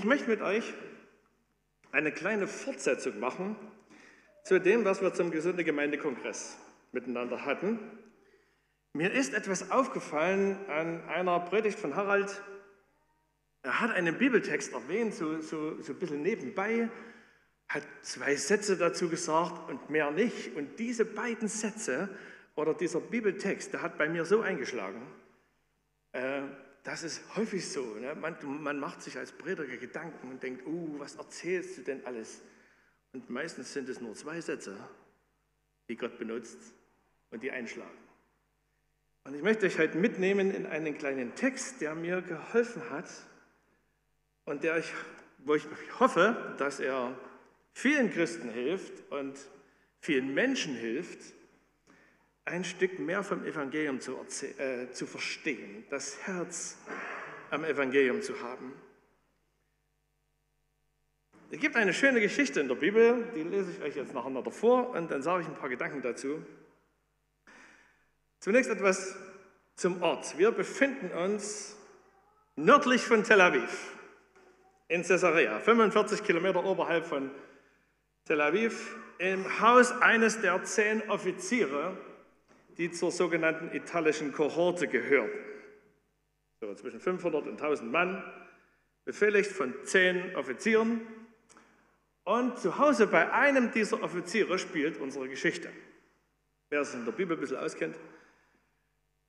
Ich 0.00 0.06
möchte 0.06 0.30
mit 0.30 0.40
euch 0.40 0.64
eine 1.92 2.10
kleine 2.10 2.46
Fortsetzung 2.46 3.20
machen 3.20 3.54
zu 4.44 4.58
dem, 4.58 4.86
was 4.86 5.02
wir 5.02 5.12
zum 5.12 5.30
Gesunde 5.30 5.62
Gemeindekongress 5.62 6.56
miteinander 6.90 7.44
hatten. 7.44 7.78
Mir 8.94 9.12
ist 9.12 9.34
etwas 9.34 9.70
aufgefallen 9.70 10.56
an 10.70 11.06
einer 11.06 11.38
Predigt 11.40 11.78
von 11.78 11.96
Harald. 11.96 12.40
Er 13.62 13.78
hat 13.78 13.90
einen 13.90 14.16
Bibeltext 14.16 14.72
erwähnt, 14.72 15.12
so, 15.12 15.42
so, 15.42 15.78
so 15.82 15.92
ein 15.92 15.98
bisschen 15.98 16.22
nebenbei, 16.22 16.88
hat 17.68 17.82
zwei 18.00 18.36
Sätze 18.36 18.78
dazu 18.78 19.10
gesagt 19.10 19.68
und 19.68 19.90
mehr 19.90 20.10
nicht. 20.10 20.56
Und 20.56 20.78
diese 20.78 21.04
beiden 21.04 21.48
Sätze 21.48 22.08
oder 22.54 22.72
dieser 22.72 23.00
Bibeltext, 23.00 23.74
der 23.74 23.82
hat 23.82 23.98
bei 23.98 24.08
mir 24.08 24.24
so 24.24 24.40
eingeschlagen. 24.40 25.02
Äh, 26.12 26.44
das 26.82 27.02
ist 27.02 27.22
häufig 27.36 27.68
so. 27.68 27.94
Ne? 27.94 28.14
Man, 28.14 28.36
man, 28.62 28.78
macht 28.78 29.02
sich 29.02 29.18
als 29.18 29.32
Prediger 29.32 29.76
Gedanken 29.76 30.30
und 30.30 30.42
denkt, 30.42 30.66
uh, 30.66 30.98
was 30.98 31.16
erzählst 31.16 31.78
du 31.78 31.82
denn 31.82 32.04
alles? 32.06 32.40
Und 33.12 33.28
meistens 33.28 33.72
sind 33.72 33.88
es 33.88 34.00
nur 34.00 34.14
zwei 34.14 34.40
Sätze, 34.40 34.76
die 35.88 35.96
Gott 35.96 36.18
benutzt 36.18 36.58
und 37.30 37.42
die 37.42 37.50
einschlagen. 37.50 37.98
Und 39.24 39.34
ich 39.34 39.42
möchte 39.42 39.66
euch 39.66 39.78
heute 39.78 39.98
mitnehmen 39.98 40.50
in 40.50 40.66
einen 40.66 40.96
kleinen 40.96 41.34
Text, 41.34 41.80
der 41.80 41.94
mir 41.94 42.22
geholfen 42.22 42.88
hat 42.90 43.10
und 44.44 44.64
der 44.64 44.78
ich, 44.78 44.92
wo 45.38 45.54
ich 45.54 45.66
hoffe, 45.98 46.54
dass 46.58 46.80
er 46.80 47.18
vielen 47.72 48.10
Christen 48.10 48.48
hilft 48.48 49.10
und 49.10 49.38
vielen 50.00 50.32
Menschen 50.32 50.74
hilft, 50.74 51.34
ein 52.44 52.64
Stück 52.64 52.98
mehr 52.98 53.22
vom 53.22 53.44
Evangelium 53.44 54.00
zu, 54.00 54.16
äh, 54.58 54.90
zu 54.92 55.06
verstehen, 55.06 55.84
das 55.90 56.18
Herz 56.26 56.78
am 57.50 57.64
Evangelium 57.64 58.22
zu 58.22 58.40
haben. 58.42 58.72
Es 61.52 61.58
gibt 61.58 61.74
eine 61.74 61.92
schöne 61.92 62.20
Geschichte 62.20 62.60
in 62.60 62.68
der 62.68 62.76
Bibel, 62.76 63.26
die 63.34 63.42
lese 63.42 63.72
ich 63.72 63.82
euch 63.82 63.96
jetzt 63.96 64.14
nacheinander 64.14 64.52
vor 64.52 64.90
und 64.90 65.10
dann 65.10 65.22
sage 65.22 65.42
ich 65.42 65.48
ein 65.48 65.56
paar 65.56 65.68
Gedanken 65.68 66.00
dazu. 66.00 66.44
Zunächst 68.38 68.70
etwas 68.70 69.16
zum 69.74 70.02
Ort. 70.02 70.38
Wir 70.38 70.52
befinden 70.52 71.10
uns 71.10 71.76
nördlich 72.54 73.02
von 73.02 73.24
Tel 73.24 73.40
Aviv 73.40 73.96
in 74.88 75.02
Caesarea, 75.02 75.58
45 75.58 76.22
Kilometer 76.22 76.64
oberhalb 76.64 77.04
von 77.04 77.30
Tel 78.24 78.40
Aviv, 78.40 78.96
im 79.18 79.60
Haus 79.60 79.92
eines 80.00 80.40
der 80.40 80.62
zehn 80.64 81.08
Offiziere 81.10 81.96
die 82.80 82.90
zur 82.90 83.10
sogenannten 83.10 83.76
italischen 83.76 84.32
Kohorte 84.32 84.88
gehörten. 84.88 85.38
So 86.62 86.74
zwischen 86.74 86.98
500 86.98 87.46
und 87.46 87.60
1000 87.60 87.92
Mann, 87.92 88.24
befehligt 89.04 89.52
von 89.52 89.74
zehn 89.84 90.34
Offizieren. 90.34 91.02
Und 92.24 92.58
zu 92.58 92.78
Hause 92.78 93.06
bei 93.06 93.30
einem 93.32 93.70
dieser 93.70 94.02
Offiziere 94.02 94.58
spielt 94.58 94.98
unsere 94.98 95.28
Geschichte. 95.28 95.68
Wer 96.70 96.82
sich 96.86 96.94
in 96.94 97.04
der 97.04 97.12
Bibel 97.12 97.36
ein 97.36 97.40
bisschen 97.40 97.58
auskennt, 97.58 97.96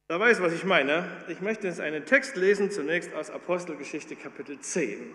der 0.08 0.18
weiß, 0.18 0.42
was 0.42 0.54
ich 0.54 0.64
meine. 0.64 1.06
Ich 1.28 1.42
möchte 1.42 1.68
jetzt 1.68 1.82
einen 1.82 2.06
Text 2.06 2.38
lesen, 2.38 2.72
zunächst 2.72 3.14
aus 3.14 3.30
Apostelgeschichte 3.30 4.16
Kapitel 4.16 4.60
10. 4.60 5.14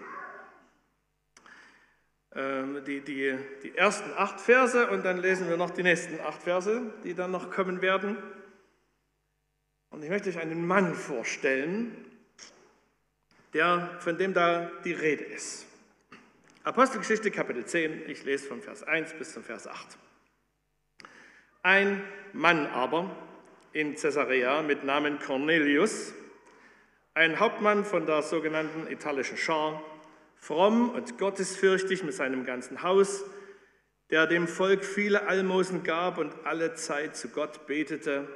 Ähm, 2.37 2.85
die, 2.85 3.01
die, 3.01 3.35
die 3.63 3.75
ersten 3.79 4.11
acht 4.15 4.39
Verse 4.41 4.91
und 4.91 5.07
dann 5.07 5.17
lesen 5.17 5.49
wir 5.49 5.57
noch 5.57 5.71
die 5.71 5.83
nächsten 5.83 6.21
acht 6.21 6.43
Verse, 6.43 6.93
die 7.03 7.15
dann 7.15 7.31
noch 7.31 7.51
kommen 7.51 7.81
werden. 7.81 8.19
Und 9.89 10.03
ich 10.03 10.11
möchte 10.11 10.29
euch 10.29 10.39
einen 10.39 10.67
Mann 10.67 10.95
vorstellen, 10.95 11.97
der, 13.55 13.97
von 14.01 14.19
dem 14.19 14.35
da 14.35 14.71
die 14.85 14.93
Rede 14.93 15.25
ist. 15.25 15.65
Apostelgeschichte 16.63 17.31
Kapitel 17.31 17.65
10, 17.65 18.03
ich 18.07 18.25
lese 18.25 18.47
von 18.47 18.61
Vers 18.61 18.83
1 18.83 19.15
bis 19.15 19.33
zum 19.33 19.43
Vers 19.43 19.67
8. 19.67 19.97
Ein 21.63 22.03
Mann 22.35 22.67
aber 22.67 23.17
in 23.73 23.95
Caesarea 23.95 24.61
mit 24.61 24.85
Namen 24.85 25.19
Cornelius, 25.21 26.13
ein 27.15 27.41
Hauptmann 27.41 27.87
von 27.87 28.05
der 28.05 28.21
sogenannten 28.21 28.89
italischen 28.89 29.39
Schar, 29.39 29.83
fromm 30.37 30.91
und 30.91 31.19
gottesfürchtig 31.19 32.05
mit 32.05 32.15
seinem 32.15 32.45
ganzen 32.45 32.83
Haus, 32.83 33.25
der 34.11 34.27
dem 34.27 34.47
Volk 34.47 34.85
viele 34.85 35.27
Almosen 35.27 35.83
gab 35.83 36.19
und 36.19 36.33
alle 36.45 36.75
Zeit 36.75 37.17
zu 37.17 37.29
Gott 37.29 37.67
betete, 37.67 38.29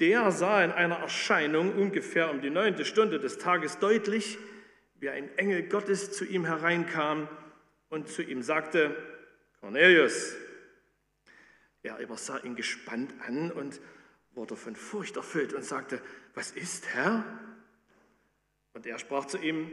der 0.00 0.32
sah 0.32 0.64
in 0.64 0.72
einer 0.72 0.96
Erscheinung 0.96 1.74
ungefähr 1.74 2.30
um 2.30 2.40
die 2.40 2.50
neunte 2.50 2.84
Stunde 2.84 3.20
des 3.20 3.38
Tages 3.38 3.78
deutlich, 3.78 4.38
wie 4.98 5.10
ein 5.10 5.36
Engel 5.38 5.62
Gottes 5.68 6.12
zu 6.12 6.24
ihm 6.24 6.44
hereinkam 6.44 7.28
und 7.88 8.08
zu 8.08 8.22
ihm 8.22 8.42
sagte, 8.42 8.96
Cornelius. 9.60 10.34
Er 11.82 12.00
aber 12.00 12.16
sah 12.16 12.38
ihn 12.38 12.56
gespannt 12.56 13.12
an 13.26 13.50
und 13.50 13.80
wurde 14.32 14.56
von 14.56 14.76
Furcht 14.76 15.16
erfüllt 15.16 15.52
und 15.52 15.64
sagte, 15.64 16.00
was 16.34 16.52
ist, 16.52 16.88
Herr? 16.94 17.24
Und 18.72 18.86
er 18.86 18.98
sprach 18.98 19.26
zu 19.26 19.38
ihm, 19.38 19.70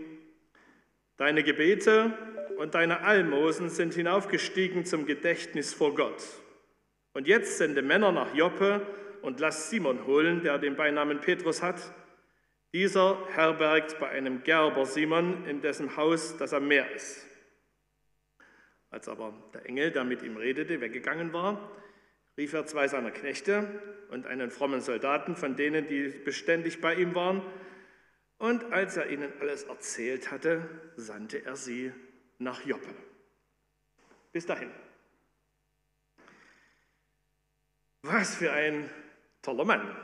Deine 1.20 1.44
Gebete 1.44 2.14
und 2.56 2.76
deine 2.76 3.02
Almosen 3.02 3.68
sind 3.68 3.94
hinaufgestiegen 3.94 4.86
zum 4.86 5.06
Gedächtnis 5.06 5.74
vor 5.74 5.94
Gott. 5.94 6.24
Und 7.12 7.28
jetzt 7.28 7.58
sende 7.58 7.82
Männer 7.82 8.14
nach 8.14 8.34
Joppe 8.34 8.88
und 9.22 9.42
lass 9.42 9.70
Simon 9.70 10.06
holen, 10.06 10.44
der 10.44 10.60
den 10.60 10.78
Beinamen 10.78 11.20
Petrus 11.20 11.62
hat. 11.62 11.94
Dieser 12.74 13.18
herbergt 13.34 14.00
bei 14.00 14.08
einem 14.08 14.44
Gerber 14.44 14.86
Simon 14.86 15.46
in 15.46 15.60
dessen 15.60 15.98
Haus, 15.98 16.38
das 16.38 16.54
am 16.54 16.70
Meer 16.70 16.90
ist. 16.96 17.28
Als 18.90 19.10
aber 19.10 19.34
der 19.54 19.66
Engel, 19.66 19.92
der 19.92 20.06
mit 20.06 20.24
ihm 20.24 20.38
redete, 20.38 20.80
weggegangen 20.80 21.34
war, 21.34 21.70
rief 22.38 22.54
er 22.54 22.66
zwei 22.66 22.88
seiner 22.88 23.12
Knechte 23.12 23.68
und 24.10 24.26
einen 24.26 24.52
frommen 24.52 24.80
Soldaten 24.80 25.36
von 25.36 25.58
denen, 25.58 25.86
die 25.86 26.08
beständig 26.24 26.80
bei 26.80 26.96
ihm 26.96 27.14
waren, 27.14 27.42
und 28.40 28.72
als 28.72 28.98
er 28.98 29.10
ihnen 29.10 29.32
alles 29.42 29.64
erzählt 29.64 30.32
hatte, 30.32 30.68
sandte 30.96 31.46
er 31.46 31.56
sie 31.56 31.92
nach 32.40 32.66
Joppe. 32.66 32.90
Bis 34.32 34.46
dahin. 34.46 34.72
Was 38.02 38.36
für 38.36 38.52
ein 38.52 38.90
toller 39.42 39.66
Mann. 39.66 39.96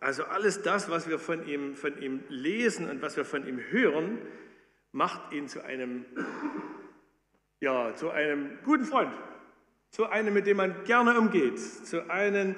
Also 0.00 0.24
alles 0.24 0.62
das, 0.62 0.90
was 0.90 1.08
wir 1.08 1.18
von 1.18 1.46
ihm, 1.46 1.76
von 1.76 2.00
ihm 2.02 2.24
lesen 2.28 2.88
und 2.90 3.02
was 3.02 3.16
wir 3.16 3.24
von 3.24 3.46
ihm 3.46 3.60
hören, 3.70 4.18
macht 4.92 5.32
ihn 5.32 5.46
zu 5.46 5.62
einem, 5.62 6.04
ja, 7.60 7.94
zu 7.94 8.10
einem 8.10 8.58
guten 8.64 8.84
Freund, 8.84 9.12
zu 9.90 10.06
einem, 10.06 10.34
mit 10.34 10.46
dem 10.46 10.56
man 10.56 10.84
gerne 10.84 11.18
umgeht, 11.18 11.60
zu 11.60 12.10
einem, 12.10 12.56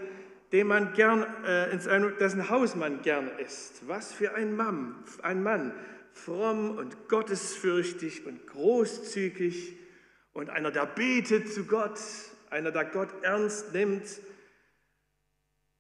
dem 0.53 0.69
man 0.69 0.93
gern, 0.93 1.23
äh, 1.45 1.71
ins, 1.71 1.85
dessen 2.19 2.51
Haus 2.51 2.77
man 2.77 3.03
gern 3.03 3.29
ist. 3.39 3.89
Was 3.89 4.13
für 4.13 4.35
ein 4.35 4.55
Mann, 4.55 5.03
ein 5.23 5.43
Mann, 5.43 5.75
fromm 6.13 6.77
und 6.77 7.09
gottesfürchtig 7.09 8.27
und 8.27 8.47
großzügig 8.47 9.77
und 10.35 10.51
einer, 10.51 10.71
der 10.71 10.87
betet 10.87 11.53
zu 11.53 11.65
Gott, 11.65 11.99
einer, 12.51 12.71
der 12.71 12.85
Gott 12.85 13.09
ernst 13.23 13.73
nimmt. 13.73 14.21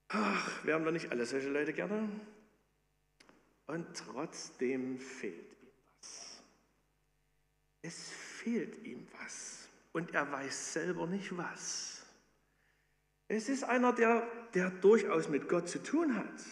Ach, 0.09 0.65
wären 0.65 0.85
wir 0.85 0.93
nicht 0.93 1.11
alle 1.11 1.27
solche 1.27 1.49
Leute 1.49 1.73
gerne? 1.73 2.09
Und 3.67 3.87
trotzdem 3.95 4.99
fehlt 4.99 5.53
ihm 5.53 5.69
was. 6.01 6.43
Es 7.83 8.11
fehlt 8.11 8.85
ihm 8.85 9.07
was. 9.21 9.69
Und 9.93 10.15
er 10.15 10.31
weiß 10.31 10.73
selber 10.73 11.07
nicht 11.07 11.37
was. 11.37 12.05
Es 13.29 13.49
ist 13.49 13.65
einer, 13.65 13.93
der, 13.95 14.27
der 14.55 14.71
durchaus 14.71 15.29
mit 15.29 15.49
Gott 15.49 15.69
zu 15.69 15.83
tun 15.83 16.17
hat. 16.17 16.43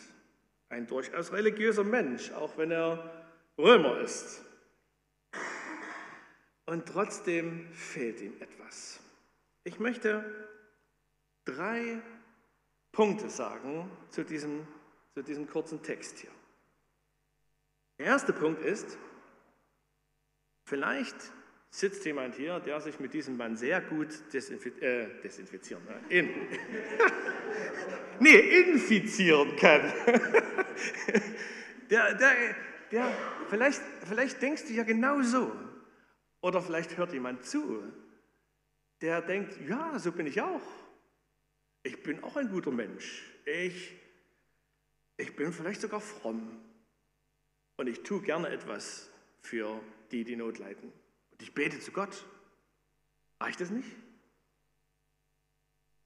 Ein 0.68 0.86
durchaus 0.86 1.32
religiöser 1.32 1.84
Mensch, 1.84 2.30
auch 2.32 2.56
wenn 2.56 2.70
er 2.70 3.26
Römer 3.58 4.00
ist. 4.00 4.42
Und 6.66 6.86
trotzdem 6.86 7.72
fehlt 7.72 8.20
ihm 8.20 8.34
etwas. 8.40 9.00
Ich 9.64 9.78
möchte 9.80 10.24
drei 11.44 12.00
Punkte 12.92 13.28
sagen 13.28 13.90
zu 14.10 14.24
diesem, 14.24 14.66
zu 15.14 15.22
diesem 15.22 15.48
kurzen 15.48 15.82
Text 15.82 16.18
hier. 16.18 16.30
Der 17.98 18.06
erste 18.06 18.32
Punkt 18.32 18.62
ist, 18.62 18.96
vielleicht 20.64 21.32
sitzt 21.70 22.04
jemand 22.04 22.34
hier, 22.34 22.58
der 22.60 22.80
sich 22.80 22.98
mit 22.98 23.14
diesem 23.14 23.36
Mann 23.36 23.56
sehr 23.56 23.80
gut 23.80 24.08
desinfiz 24.32 24.76
äh, 24.82 25.06
desinfizieren, 25.22 25.84
ne? 25.84 26.00
In 26.08 26.28
nee, 28.20 28.38
infizieren 28.38 29.54
kann. 29.56 29.80
der, 31.90 32.14
der, 32.14 32.34
der, 32.90 33.12
vielleicht, 33.48 33.80
vielleicht 34.06 34.42
denkst 34.42 34.66
du 34.66 34.72
ja 34.72 34.82
genau 34.82 35.22
so. 35.22 35.52
Oder 36.42 36.60
vielleicht 36.60 36.96
hört 36.96 37.12
jemand 37.12 37.44
zu, 37.44 37.82
der 39.00 39.22
denkt, 39.22 39.58
ja, 39.68 39.98
so 39.98 40.10
bin 40.10 40.26
ich 40.26 40.40
auch. 40.40 40.62
Ich 41.82 42.02
bin 42.02 42.22
auch 42.24 42.36
ein 42.36 42.50
guter 42.50 42.70
Mensch. 42.70 43.22
Ich, 43.44 43.94
ich 45.16 45.36
bin 45.36 45.52
vielleicht 45.52 45.80
sogar 45.80 46.00
fromm. 46.00 46.60
Und 47.76 47.86
ich 47.86 48.02
tue 48.02 48.20
gerne 48.22 48.48
etwas 48.48 49.10
für 49.40 49.80
die 50.10 50.24
die 50.24 50.36
Not 50.36 50.58
leiden. 50.58 50.92
Und 51.40 51.44
ich 51.44 51.54
bete 51.54 51.80
zu 51.80 51.90
Gott. 51.90 52.22
Reicht 53.40 53.62
das 53.62 53.70
nicht? 53.70 53.88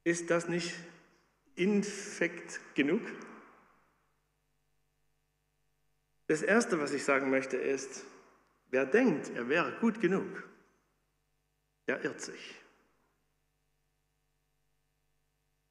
Ist 0.05 0.31
das 0.31 0.47
nicht 0.47 0.73
infekt 1.57 2.61
genug? 2.77 3.03
Das 6.29 6.43
Erste, 6.43 6.79
was 6.79 6.93
ich 6.93 7.03
sagen 7.03 7.31
möchte, 7.31 7.57
ist, 7.57 8.05
wer 8.71 8.87
denkt, 8.87 9.31
er 9.31 9.49
wäre 9.49 9.73
gut 9.81 10.01
genug, 10.01 10.49
der 11.89 12.05
irrt 12.05 12.21
sich. 12.21 12.55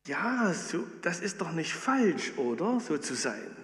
Ja, 0.07 0.54
so, 0.54 0.86
das 1.01 1.21
ist 1.21 1.39
doch 1.39 1.54
nicht 1.54 1.71
falsch, 1.71 2.33
oder? 2.38 2.81
So 2.81 2.98
zu 2.98 3.15
sein. 3.15 3.56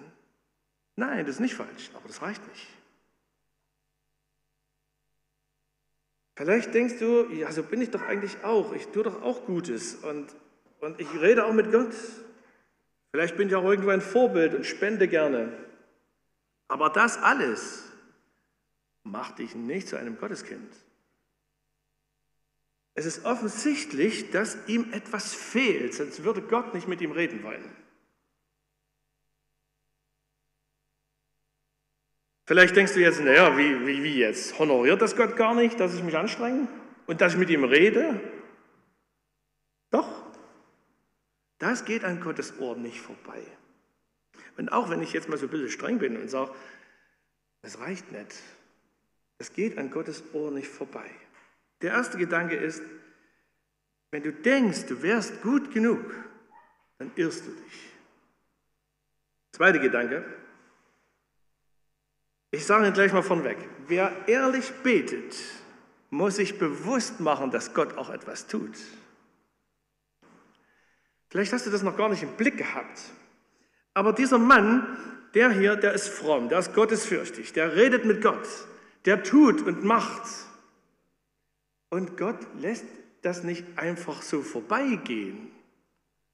Nein, 0.96 1.26
das 1.26 1.34
ist 1.34 1.40
nicht 1.40 1.54
falsch, 1.54 1.90
aber 1.92 2.08
das 2.08 2.22
reicht 2.22 2.46
nicht. 2.48 2.79
Vielleicht 6.36 6.72
denkst 6.74 6.98
du, 6.98 7.30
ja, 7.32 7.52
so 7.52 7.62
bin 7.62 7.82
ich 7.82 7.90
doch 7.90 8.02
eigentlich 8.02 8.42
auch. 8.44 8.72
Ich 8.72 8.88
tue 8.88 9.02
doch 9.02 9.22
auch 9.22 9.44
Gutes 9.44 9.96
und, 9.96 10.34
und 10.80 11.00
ich 11.00 11.08
rede 11.20 11.44
auch 11.44 11.52
mit 11.52 11.70
Gott. 11.70 11.94
Vielleicht 13.10 13.36
bin 13.36 13.48
ich 13.48 13.54
auch 13.54 13.64
irgendwo 13.64 13.90
ein 13.90 14.00
Vorbild 14.00 14.54
und 14.54 14.64
spende 14.64 15.08
gerne. 15.08 15.52
Aber 16.68 16.88
das 16.88 17.18
alles 17.18 17.84
macht 19.02 19.38
dich 19.38 19.54
nicht 19.54 19.88
zu 19.88 19.96
einem 19.96 20.18
Gotteskind. 20.18 20.72
Es 22.94 23.06
ist 23.06 23.24
offensichtlich, 23.24 24.30
dass 24.30 24.56
ihm 24.66 24.92
etwas 24.92 25.34
fehlt, 25.34 25.94
sonst 25.94 26.22
würde 26.22 26.42
Gott 26.42 26.74
nicht 26.74 26.86
mit 26.86 27.00
ihm 27.00 27.12
reden 27.12 27.42
wollen. 27.42 27.64
Vielleicht 32.50 32.74
denkst 32.74 32.94
du 32.94 33.00
jetzt, 33.00 33.20
naja, 33.20 33.56
wie, 33.56 33.86
wie, 33.86 34.02
wie 34.02 34.18
jetzt? 34.18 34.58
Honoriert 34.58 35.00
das 35.00 35.14
Gott 35.14 35.36
gar 35.36 35.54
nicht, 35.54 35.78
dass 35.78 35.94
ich 35.94 36.02
mich 36.02 36.16
anstrenge 36.16 36.66
und 37.06 37.20
dass 37.20 37.34
ich 37.34 37.38
mit 37.38 37.48
ihm 37.48 37.62
rede? 37.62 38.20
Doch, 39.92 40.08
das 41.58 41.84
geht 41.84 42.02
an 42.02 42.20
Gottes 42.20 42.58
Ohr 42.58 42.76
nicht 42.76 43.00
vorbei. 43.00 43.40
Und 44.56 44.72
auch 44.72 44.90
wenn 44.90 45.00
ich 45.00 45.12
jetzt 45.12 45.28
mal 45.28 45.38
so 45.38 45.46
ein 45.46 45.50
bisschen 45.50 45.70
streng 45.70 46.00
bin 46.00 46.16
und 46.16 46.28
sage, 46.28 46.50
das 47.62 47.78
reicht 47.78 48.10
nicht, 48.10 48.42
das 49.38 49.52
geht 49.52 49.78
an 49.78 49.92
Gottes 49.92 50.24
Ohr 50.32 50.50
nicht 50.50 50.66
vorbei. 50.66 51.08
Der 51.82 51.92
erste 51.92 52.18
Gedanke 52.18 52.56
ist, 52.56 52.82
wenn 54.10 54.24
du 54.24 54.32
denkst, 54.32 54.86
du 54.86 55.00
wärst 55.02 55.40
gut 55.42 55.72
genug, 55.72 56.00
dann 56.98 57.12
irrst 57.14 57.46
du 57.46 57.52
dich. 57.52 57.90
Zweiter 59.52 59.78
Gedanke, 59.78 60.24
ich 62.50 62.66
sage 62.66 62.84
Ihnen 62.84 62.94
gleich 62.94 63.12
mal 63.12 63.22
von 63.22 63.44
weg, 63.44 63.58
wer 63.86 64.12
ehrlich 64.26 64.70
betet, 64.82 65.36
muss 66.10 66.36
sich 66.36 66.58
bewusst 66.58 67.20
machen, 67.20 67.50
dass 67.50 67.72
Gott 67.74 67.96
auch 67.96 68.10
etwas 68.10 68.46
tut. 68.46 68.76
Vielleicht 71.28 71.52
hast 71.52 71.66
du 71.66 71.70
das 71.70 71.82
noch 71.82 71.96
gar 71.96 72.08
nicht 72.08 72.24
im 72.24 72.32
Blick 72.32 72.58
gehabt. 72.58 73.00
Aber 73.94 74.12
dieser 74.12 74.38
Mann, 74.38 74.98
der 75.34 75.50
hier, 75.50 75.76
der 75.76 75.92
ist 75.92 76.08
fromm, 76.08 76.48
der 76.48 76.58
ist 76.58 76.74
gottesfürchtig, 76.74 77.52
der 77.52 77.76
redet 77.76 78.04
mit 78.04 78.20
Gott, 78.20 78.48
der 79.04 79.22
tut 79.22 79.62
und 79.62 79.84
macht. 79.84 80.28
Und 81.88 82.16
Gott 82.16 82.38
lässt 82.58 82.84
das 83.22 83.44
nicht 83.44 83.64
einfach 83.76 84.22
so 84.22 84.42
vorbeigehen, 84.42 85.52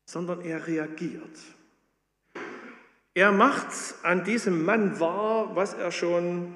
sondern 0.06 0.40
er 0.40 0.66
reagiert. 0.66 1.38
Er 3.16 3.32
macht 3.32 3.72
an 4.02 4.24
diesem 4.24 4.66
Mann 4.66 5.00
wahr, 5.00 5.56
was 5.56 5.72
er 5.72 5.90
schon 5.90 6.52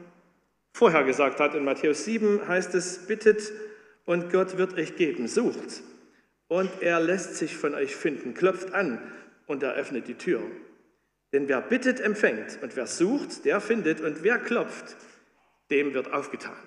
vorher 0.75 1.05
gesagt 1.05 1.41
hat. 1.41 1.55
In 1.55 1.65
Matthäus 1.65 2.05
7 2.05 2.47
heißt 2.47 2.75
es, 2.75 3.07
bittet 3.07 3.51
und 4.05 4.31
Gott 4.31 4.59
wird 4.59 4.75
euch 4.75 4.95
geben, 4.95 5.27
sucht. 5.27 5.83
Und 6.49 6.71
er 6.83 7.01
lässt 7.01 7.37
sich 7.37 7.57
von 7.57 7.75
euch 7.75 7.97
finden, 7.97 8.35
klopft 8.35 8.75
an 8.75 9.01
und 9.47 9.63
er 9.63 9.73
öffnet 9.73 10.07
die 10.07 10.17
Tür. 10.17 10.43
Denn 11.33 11.49
wer 11.49 11.63
bittet, 11.63 11.99
empfängt 11.99 12.59
und 12.61 12.77
wer 12.77 12.87
sucht, 12.87 13.47
der 13.47 13.63
findet 13.63 14.03
und 14.03 14.23
wer 14.23 14.37
klopft, 14.37 14.97
dem 15.71 15.95
wird 15.95 16.13
aufgetan. 16.13 16.59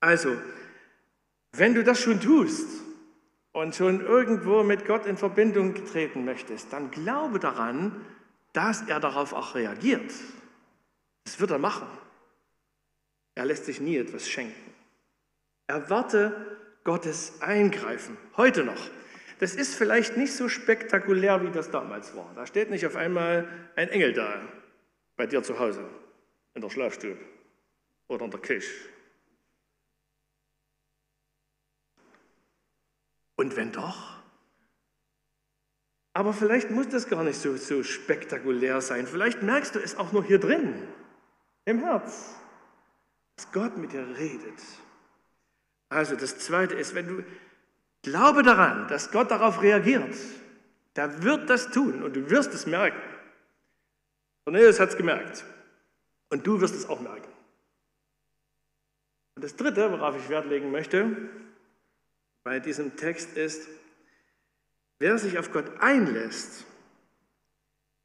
Also, 0.00 0.36
wenn 1.52 1.72
du 1.72 1.82
das 1.82 1.98
schon 1.98 2.20
tust 2.20 2.68
und 3.56 3.74
schon 3.74 4.04
irgendwo 4.04 4.62
mit 4.62 4.84
Gott 4.84 5.06
in 5.06 5.16
Verbindung 5.16 5.74
treten 5.86 6.26
möchtest, 6.26 6.74
dann 6.74 6.90
glaube 6.90 7.38
daran, 7.38 8.04
dass 8.52 8.82
er 8.82 9.00
darauf 9.00 9.32
auch 9.32 9.54
reagiert. 9.54 10.12
Das 11.24 11.40
wird 11.40 11.52
er 11.52 11.58
machen. 11.58 11.88
Er 13.34 13.46
lässt 13.46 13.64
sich 13.64 13.80
nie 13.80 13.96
etwas 13.96 14.28
schenken. 14.28 14.74
Erwarte 15.68 16.58
Gottes 16.84 17.40
Eingreifen, 17.40 18.18
heute 18.36 18.62
noch. 18.62 18.90
Das 19.38 19.54
ist 19.54 19.74
vielleicht 19.74 20.18
nicht 20.18 20.34
so 20.34 20.50
spektakulär, 20.50 21.42
wie 21.42 21.50
das 21.50 21.70
damals 21.70 22.14
war. 22.14 22.30
Da 22.34 22.44
steht 22.44 22.68
nicht 22.68 22.84
auf 22.84 22.94
einmal 22.94 23.48
ein 23.74 23.88
Engel 23.88 24.12
da 24.12 24.38
bei 25.16 25.26
dir 25.26 25.42
zu 25.42 25.58
Hause, 25.58 25.88
in 26.52 26.60
der 26.60 26.68
Schlafstube 26.68 27.16
oder 28.08 28.26
in 28.26 28.30
der 28.30 28.40
Küche 28.40 28.70
Und 33.36 33.56
wenn 33.56 33.72
doch? 33.72 34.16
Aber 36.14 36.32
vielleicht 36.32 36.70
muss 36.70 36.88
das 36.88 37.08
gar 37.08 37.22
nicht 37.22 37.38
so, 37.38 37.56
so 37.56 37.82
spektakulär 37.82 38.80
sein. 38.80 39.06
Vielleicht 39.06 39.42
merkst 39.42 39.74
du 39.74 39.78
es 39.78 39.96
auch 39.96 40.12
nur 40.12 40.24
hier 40.24 40.38
drin, 40.38 40.88
im 41.66 41.80
Herz, 41.80 42.34
dass 43.36 43.52
Gott 43.52 43.76
mit 43.76 43.92
dir 43.92 44.06
redet. 44.16 44.62
Also 45.90 46.16
das 46.16 46.38
Zweite 46.38 46.74
ist, 46.74 46.94
wenn 46.94 47.06
du 47.06 47.24
glaube 48.02 48.42
daran, 48.42 48.88
dass 48.88 49.10
Gott 49.10 49.30
darauf 49.30 49.60
reagiert, 49.60 50.16
der 50.96 51.22
wird 51.22 51.50
das 51.50 51.70
tun 51.70 52.02
und 52.02 52.16
du 52.16 52.30
wirst 52.30 52.54
es 52.54 52.66
merken. 52.66 53.02
Cornelius 54.44 54.80
hat 54.80 54.90
es 54.90 54.96
gemerkt 54.96 55.44
und 56.30 56.46
du 56.46 56.60
wirst 56.60 56.74
es 56.74 56.88
auch 56.88 57.00
merken. 57.00 57.28
Und 59.34 59.44
das 59.44 59.54
Dritte, 59.54 59.92
worauf 59.92 60.16
ich 60.16 60.28
Wert 60.30 60.46
legen 60.46 60.70
möchte, 60.70 61.14
bei 62.46 62.60
diesem 62.60 62.94
Text 62.94 63.36
ist, 63.36 63.66
wer 65.00 65.18
sich 65.18 65.36
auf 65.36 65.50
Gott 65.50 65.80
einlässt, 65.80 66.64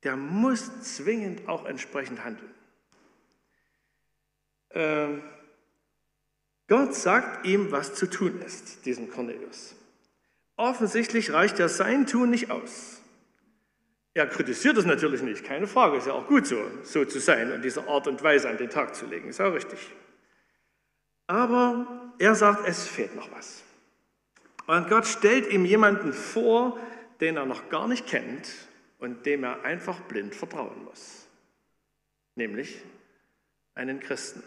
der 0.01 0.15
muss 0.15 0.81
zwingend 0.81 1.48
auch 1.48 1.65
entsprechend 1.67 2.25
handeln. 2.25 2.51
Ähm, 4.71 5.21
Gott 6.67 6.95
sagt 6.95 7.45
ihm, 7.45 7.71
was 7.71 7.93
zu 7.93 8.10
tun 8.10 8.41
ist, 8.41 8.83
diesem 8.88 9.12
Cornelius. 9.12 9.75
Offensichtlich 10.55 11.31
reicht 11.33 11.60
ja 11.60 11.69
sein 11.69 12.07
Tun 12.07 12.31
nicht 12.31 12.50
aus. 12.50 13.00
Er 14.15 14.25
kritisiert 14.25 14.75
es 14.75 14.86
natürlich 14.86 15.21
nicht, 15.21 15.43
keine 15.43 15.67
Frage, 15.67 15.98
ist 15.98 16.07
ja 16.07 16.13
auch 16.13 16.25
gut 16.25 16.48
so, 16.48 16.60
so 16.81 17.05
zu 17.05 17.19
sein 17.19 17.51
und 17.51 17.62
diese 17.62 17.88
Art 17.88 18.07
und 18.07 18.24
Weise 18.24 18.50
an 18.50 18.57
den 18.57 18.71
Tag 18.71 18.95
zu 18.95 19.05
legen, 19.05 19.29
ist 19.29 19.39
auch 19.39 19.53
richtig. 19.53 19.91
Aber 21.27 22.12
er 22.17 22.33
sagt, 22.33 22.67
es 22.67 22.88
fehlt 22.88 23.15
noch 23.15 23.31
was. 23.31 23.65
Und 24.67 24.89
Gott 24.89 25.05
stellt 25.05 25.51
ihm 25.51 25.65
jemanden 25.65 26.13
vor, 26.13 26.79
den 27.19 27.37
er 27.37 27.45
noch 27.45 27.69
gar 27.69 27.87
nicht 27.87 28.07
kennt 28.07 28.49
und 28.99 29.25
dem 29.25 29.43
er 29.43 29.63
einfach 29.63 29.99
blind 30.01 30.35
vertrauen 30.35 30.83
muss. 30.85 31.27
Nämlich 32.35 32.81
einen 33.75 33.99
Christen. 33.99 34.43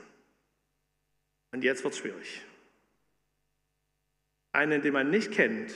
Und 1.52 1.62
jetzt 1.62 1.84
wird 1.84 1.94
es 1.94 2.00
schwierig. 2.00 2.42
Einen, 4.52 4.82
den 4.82 4.92
man 4.92 5.10
nicht 5.10 5.32
kennt 5.32 5.74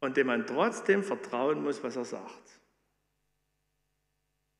und 0.00 0.16
dem 0.16 0.26
man 0.26 0.46
trotzdem 0.46 1.02
vertrauen 1.02 1.62
muss, 1.62 1.82
was 1.82 1.96
er 1.96 2.04
sagt. 2.04 2.60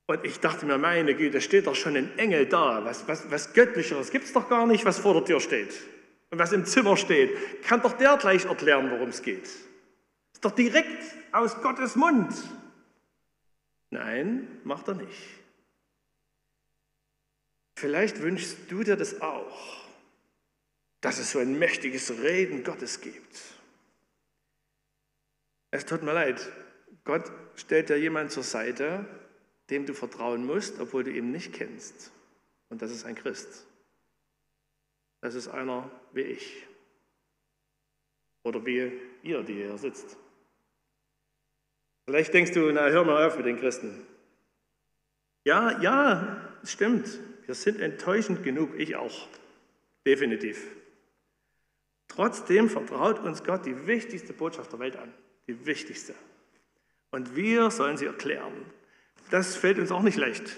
Und 0.06 0.24
ich 0.24 0.40
dachte 0.40 0.66
mir, 0.66 0.76
meine 0.76 1.14
Güte, 1.14 1.40
steht 1.40 1.66
doch 1.66 1.74
schon 1.74 1.96
ein 1.96 2.18
Engel 2.18 2.46
da. 2.46 2.84
Was, 2.84 3.08
was, 3.08 3.30
was 3.30 3.54
Göttlicheres 3.54 4.10
gibt 4.10 4.24
es 4.24 4.32
doch 4.32 4.48
gar 4.48 4.66
nicht, 4.66 4.84
was 4.84 4.98
vor 4.98 5.14
der 5.14 5.24
Tür 5.24 5.40
steht 5.40 5.74
und 6.34 6.40
was 6.40 6.50
im 6.50 6.64
Zimmer 6.64 6.96
steht, 6.96 7.62
kann 7.62 7.80
doch 7.80 7.92
der 7.92 8.16
gleich 8.16 8.44
erklären, 8.44 8.90
worum 8.90 9.10
es 9.10 9.22
geht. 9.22 9.44
Ist 9.44 10.44
doch 10.44 10.50
direkt 10.50 11.04
aus 11.30 11.62
Gottes 11.62 11.94
Mund. 11.94 12.34
Nein, 13.90 14.60
macht 14.64 14.88
er 14.88 14.94
nicht. 14.94 15.22
Vielleicht 17.76 18.20
wünschst 18.20 18.68
du 18.68 18.82
dir 18.82 18.96
das 18.96 19.20
auch, 19.20 19.86
dass 21.00 21.20
es 21.20 21.30
so 21.30 21.38
ein 21.38 21.56
mächtiges 21.56 22.10
Reden 22.10 22.64
Gottes 22.64 23.00
gibt. 23.00 23.40
Es 25.70 25.86
tut 25.86 26.02
mir 26.02 26.14
leid, 26.14 26.50
Gott 27.04 27.30
stellt 27.54 27.90
dir 27.90 27.96
jemand 27.96 28.32
zur 28.32 28.42
Seite, 28.42 29.06
dem 29.70 29.86
du 29.86 29.94
vertrauen 29.94 30.44
musst, 30.44 30.80
obwohl 30.80 31.04
du 31.04 31.12
ihn 31.12 31.30
nicht 31.30 31.52
kennst. 31.52 32.10
Und 32.70 32.82
das 32.82 32.90
ist 32.90 33.04
ein 33.04 33.14
Christ. 33.14 33.68
Das 35.24 35.34
ist 35.34 35.48
einer 35.48 35.90
wie 36.12 36.20
ich. 36.20 36.66
Oder 38.42 38.66
wie 38.66 38.92
ihr, 39.22 39.42
die 39.42 39.54
hier 39.54 39.78
sitzt. 39.78 40.18
Vielleicht 42.04 42.34
denkst 42.34 42.52
du, 42.52 42.70
na 42.70 42.88
hör 42.88 43.04
mal 43.04 43.26
auf 43.26 43.38
mit 43.38 43.46
den 43.46 43.58
Christen. 43.58 44.06
Ja, 45.44 45.80
ja, 45.80 46.50
es 46.62 46.72
stimmt. 46.72 47.18
Wir 47.46 47.54
sind 47.54 47.80
enttäuschend 47.80 48.42
genug, 48.42 48.78
ich 48.78 48.96
auch. 48.96 49.26
Definitiv. 50.04 50.66
Trotzdem 52.08 52.68
vertraut 52.68 53.18
uns 53.20 53.42
Gott 53.44 53.64
die 53.64 53.86
wichtigste 53.86 54.34
Botschaft 54.34 54.72
der 54.72 54.78
Welt 54.78 54.96
an. 54.96 55.10
Die 55.46 55.64
wichtigste. 55.64 56.14
Und 57.12 57.34
wir 57.34 57.70
sollen 57.70 57.96
sie 57.96 58.04
erklären. 58.04 58.52
Das 59.30 59.56
fällt 59.56 59.78
uns 59.78 59.90
auch 59.90 60.02
nicht 60.02 60.18
leicht. 60.18 60.54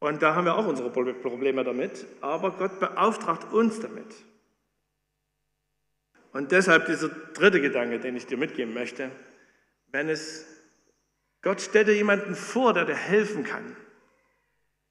Und 0.00 0.22
da 0.22 0.34
haben 0.34 0.46
wir 0.46 0.56
auch 0.56 0.66
unsere 0.66 0.90
Probleme 0.90 1.62
damit. 1.62 2.06
Aber 2.20 2.50
Gott 2.52 2.80
beauftragt 2.80 3.52
uns 3.52 3.80
damit. 3.80 4.14
Und 6.32 6.52
deshalb 6.52 6.86
dieser 6.86 7.08
dritte 7.08 7.60
Gedanke, 7.60 8.00
den 8.00 8.16
ich 8.16 8.26
dir 8.26 8.38
mitgeben 8.38 8.72
möchte. 8.74 9.10
Wenn 9.88 10.08
es, 10.08 10.46
Gott 11.42 11.60
stellt 11.60 11.88
dir 11.88 11.94
jemanden 11.94 12.34
vor, 12.34 12.72
der 12.72 12.86
dir 12.86 12.96
helfen 12.96 13.44
kann. 13.44 13.76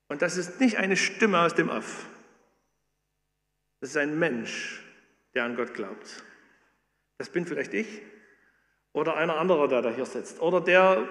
Und 0.10 0.22
das 0.22 0.38
ist 0.38 0.60
nicht 0.60 0.78
eine 0.78 0.98
Stimme 0.98 1.40
aus 1.40 1.56
dem 1.56 1.70
Off. 1.70 2.06
Das 3.80 3.92
ist 3.92 3.98
ein 3.98 4.20
Mensch, 4.20 4.84
der 5.34 5.46
an 5.46 5.56
Gott 5.56 5.74
glaubt. 5.74 6.24
Das 7.18 7.30
bin 7.30 7.46
vielleicht 7.46 7.74
ich 7.74 8.02
oder 8.92 9.16
einer 9.16 9.38
anderer, 9.38 9.68
der 9.68 9.82
da 9.82 9.90
hier 9.90 10.06
sitzt. 10.06 10.42
Oder 10.42 10.62
der, 10.62 11.08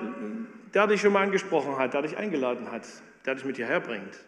der 0.75 0.87
dich 0.87 1.01
schon 1.01 1.13
mal 1.13 1.23
angesprochen 1.23 1.79
hat, 1.79 1.95
der 1.95 2.03
dich 2.03 2.17
eingeladen 2.17 2.71
hat, 2.71 2.87
der 3.29 3.35
dich 3.35 3.45
mit 3.45 3.57
hierher 3.57 3.81
bringt. 3.81 4.25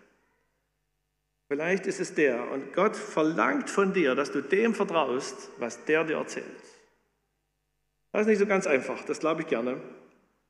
Vielleicht 1.48 1.86
ist 1.86 2.00
es 2.00 2.14
der. 2.14 2.50
Und 2.50 2.74
Gott 2.74 2.94
verlangt 2.94 3.70
von 3.70 3.94
dir, 3.94 4.14
dass 4.14 4.30
du 4.30 4.42
dem 4.42 4.74
vertraust, 4.74 5.50
was 5.58 5.86
der 5.86 6.04
dir 6.04 6.18
erzählt. 6.18 6.44
Das 8.12 8.22
ist 8.22 8.26
nicht 8.26 8.38
so 8.38 8.46
ganz 8.46 8.66
einfach, 8.66 9.02
das 9.06 9.20
glaube 9.20 9.40
ich 9.40 9.46
gerne. 9.46 9.80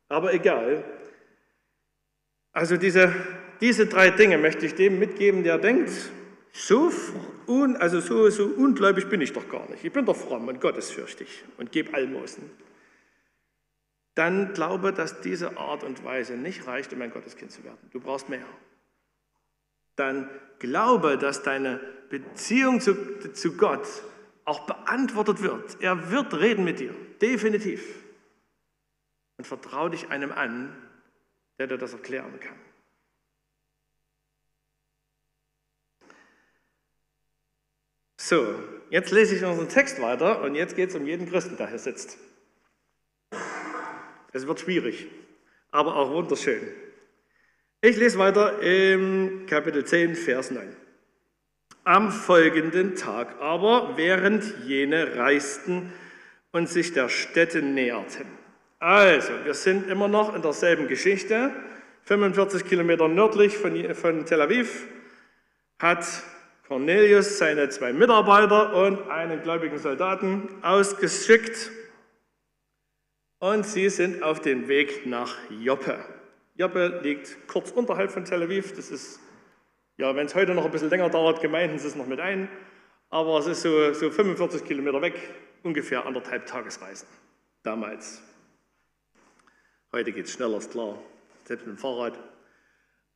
Aber 0.08 0.34
egal. 0.34 0.82
Also 2.52 2.76
diese, 2.76 3.14
diese 3.60 3.86
drei 3.86 4.10
Dinge 4.10 4.36
möchte 4.36 4.66
ich 4.66 4.74
dem 4.74 4.98
mitgeben, 4.98 5.44
der 5.44 5.58
denkt, 5.58 5.92
so, 6.52 6.90
un, 7.46 7.76
also 7.76 8.00
so, 8.00 8.28
so 8.30 8.46
ungläubig 8.46 9.08
bin 9.08 9.20
ich 9.20 9.32
doch 9.32 9.48
gar 9.48 9.70
nicht. 9.70 9.84
Ich 9.84 9.92
bin 9.92 10.04
doch 10.04 10.16
fromm 10.16 10.48
und 10.48 10.60
gottesfürchtig 10.60 11.44
und 11.56 11.70
gebe 11.70 11.94
Almosen. 11.94 12.50
Dann 14.20 14.52
glaube, 14.52 14.92
dass 14.92 15.22
diese 15.22 15.56
Art 15.56 15.82
und 15.82 16.04
Weise 16.04 16.34
nicht 16.34 16.66
reicht, 16.66 16.92
um 16.92 17.00
ein 17.00 17.10
Gotteskind 17.10 17.50
zu 17.50 17.64
werden. 17.64 17.78
Du 17.90 18.00
brauchst 18.00 18.28
mehr. 18.28 18.44
Dann 19.96 20.28
glaube, 20.58 21.16
dass 21.16 21.42
deine 21.42 21.80
Beziehung 22.10 22.82
zu, 22.82 23.32
zu 23.32 23.56
Gott 23.56 23.88
auch 24.44 24.66
beantwortet 24.66 25.40
wird. 25.40 25.80
Er 25.80 26.10
wird 26.10 26.34
reden 26.34 26.64
mit 26.64 26.80
dir, 26.80 26.94
definitiv. 27.22 27.82
Und 29.38 29.46
vertraue 29.46 29.88
dich 29.88 30.10
einem 30.10 30.32
an, 30.32 30.76
der 31.58 31.68
dir 31.68 31.78
das 31.78 31.94
erklären 31.94 32.38
kann. 32.40 32.58
So, 38.18 38.62
jetzt 38.90 39.12
lese 39.12 39.34
ich 39.34 39.42
unseren 39.46 39.70
Text 39.70 40.02
weiter 40.02 40.42
und 40.42 40.56
jetzt 40.56 40.76
geht 40.76 40.90
es 40.90 40.94
um 40.94 41.06
jeden 41.06 41.26
Christen, 41.26 41.56
der 41.56 41.68
hier 41.68 41.78
sitzt. 41.78 42.18
Es 44.32 44.46
wird 44.46 44.60
schwierig, 44.60 45.08
aber 45.72 45.96
auch 45.96 46.12
wunderschön. 46.12 46.60
Ich 47.80 47.96
lese 47.96 48.18
weiter 48.18 48.60
im 48.60 49.46
Kapitel 49.46 49.84
10, 49.84 50.14
Vers 50.14 50.52
9. 50.52 50.76
Am 51.82 52.12
folgenden 52.12 52.94
Tag 52.94 53.40
aber, 53.40 53.94
während 53.96 54.44
jene 54.64 55.16
reisten 55.16 55.92
und 56.52 56.68
sich 56.68 56.92
der 56.92 57.08
Städte 57.08 57.62
näherten. 57.62 58.26
Also, 58.78 59.32
wir 59.44 59.54
sind 59.54 59.90
immer 59.90 60.06
noch 60.06 60.34
in 60.34 60.42
derselben 60.42 60.86
Geschichte. 60.86 61.50
45 62.04 62.64
Kilometer 62.64 63.08
nördlich 63.08 63.56
von, 63.56 63.94
von 63.94 64.26
Tel 64.26 64.42
Aviv 64.42 64.86
hat 65.78 66.06
Cornelius 66.68 67.38
seine 67.38 67.68
zwei 67.70 67.92
Mitarbeiter 67.92 68.74
und 68.74 69.10
einen 69.10 69.42
gläubigen 69.42 69.78
Soldaten 69.78 70.48
ausgeschickt 70.62 71.70
und 73.40 73.66
sie 73.66 73.88
sind 73.88 74.22
auf 74.22 74.40
dem 74.40 74.68
Weg 74.68 75.06
nach 75.06 75.36
Joppe. 75.50 75.98
Joppe 76.56 77.00
liegt 77.02 77.48
kurz 77.48 77.70
unterhalb 77.72 78.12
von 78.12 78.24
Tel 78.24 78.42
Aviv. 78.42 78.74
Das 78.76 78.90
ist, 78.90 79.18
ja, 79.96 80.14
wenn 80.14 80.26
es 80.26 80.34
heute 80.34 80.54
noch 80.54 80.64
ein 80.64 80.70
bisschen 80.70 80.90
länger 80.90 81.08
dauert, 81.08 81.40
gemeinden 81.40 81.78
sie 81.78 81.88
es 81.88 81.96
noch 81.96 82.06
mit 82.06 82.20
ein. 82.20 82.48
Aber 83.08 83.38
es 83.38 83.46
ist 83.46 83.62
so, 83.62 83.92
so 83.92 84.10
45 84.10 84.64
Kilometer 84.64 85.02
weg, 85.02 85.14
ungefähr 85.62 86.06
anderthalb 86.06 86.46
Tagesreisen. 86.46 87.08
Damals. 87.62 88.22
Heute 89.92 90.12
geht 90.12 90.26
es 90.26 90.32
schneller, 90.32 90.58
ist 90.58 90.70
klar. 90.70 90.98
Selbst 91.44 91.66
mit 91.66 91.76
dem 91.76 91.78
Fahrrad. 91.78 92.18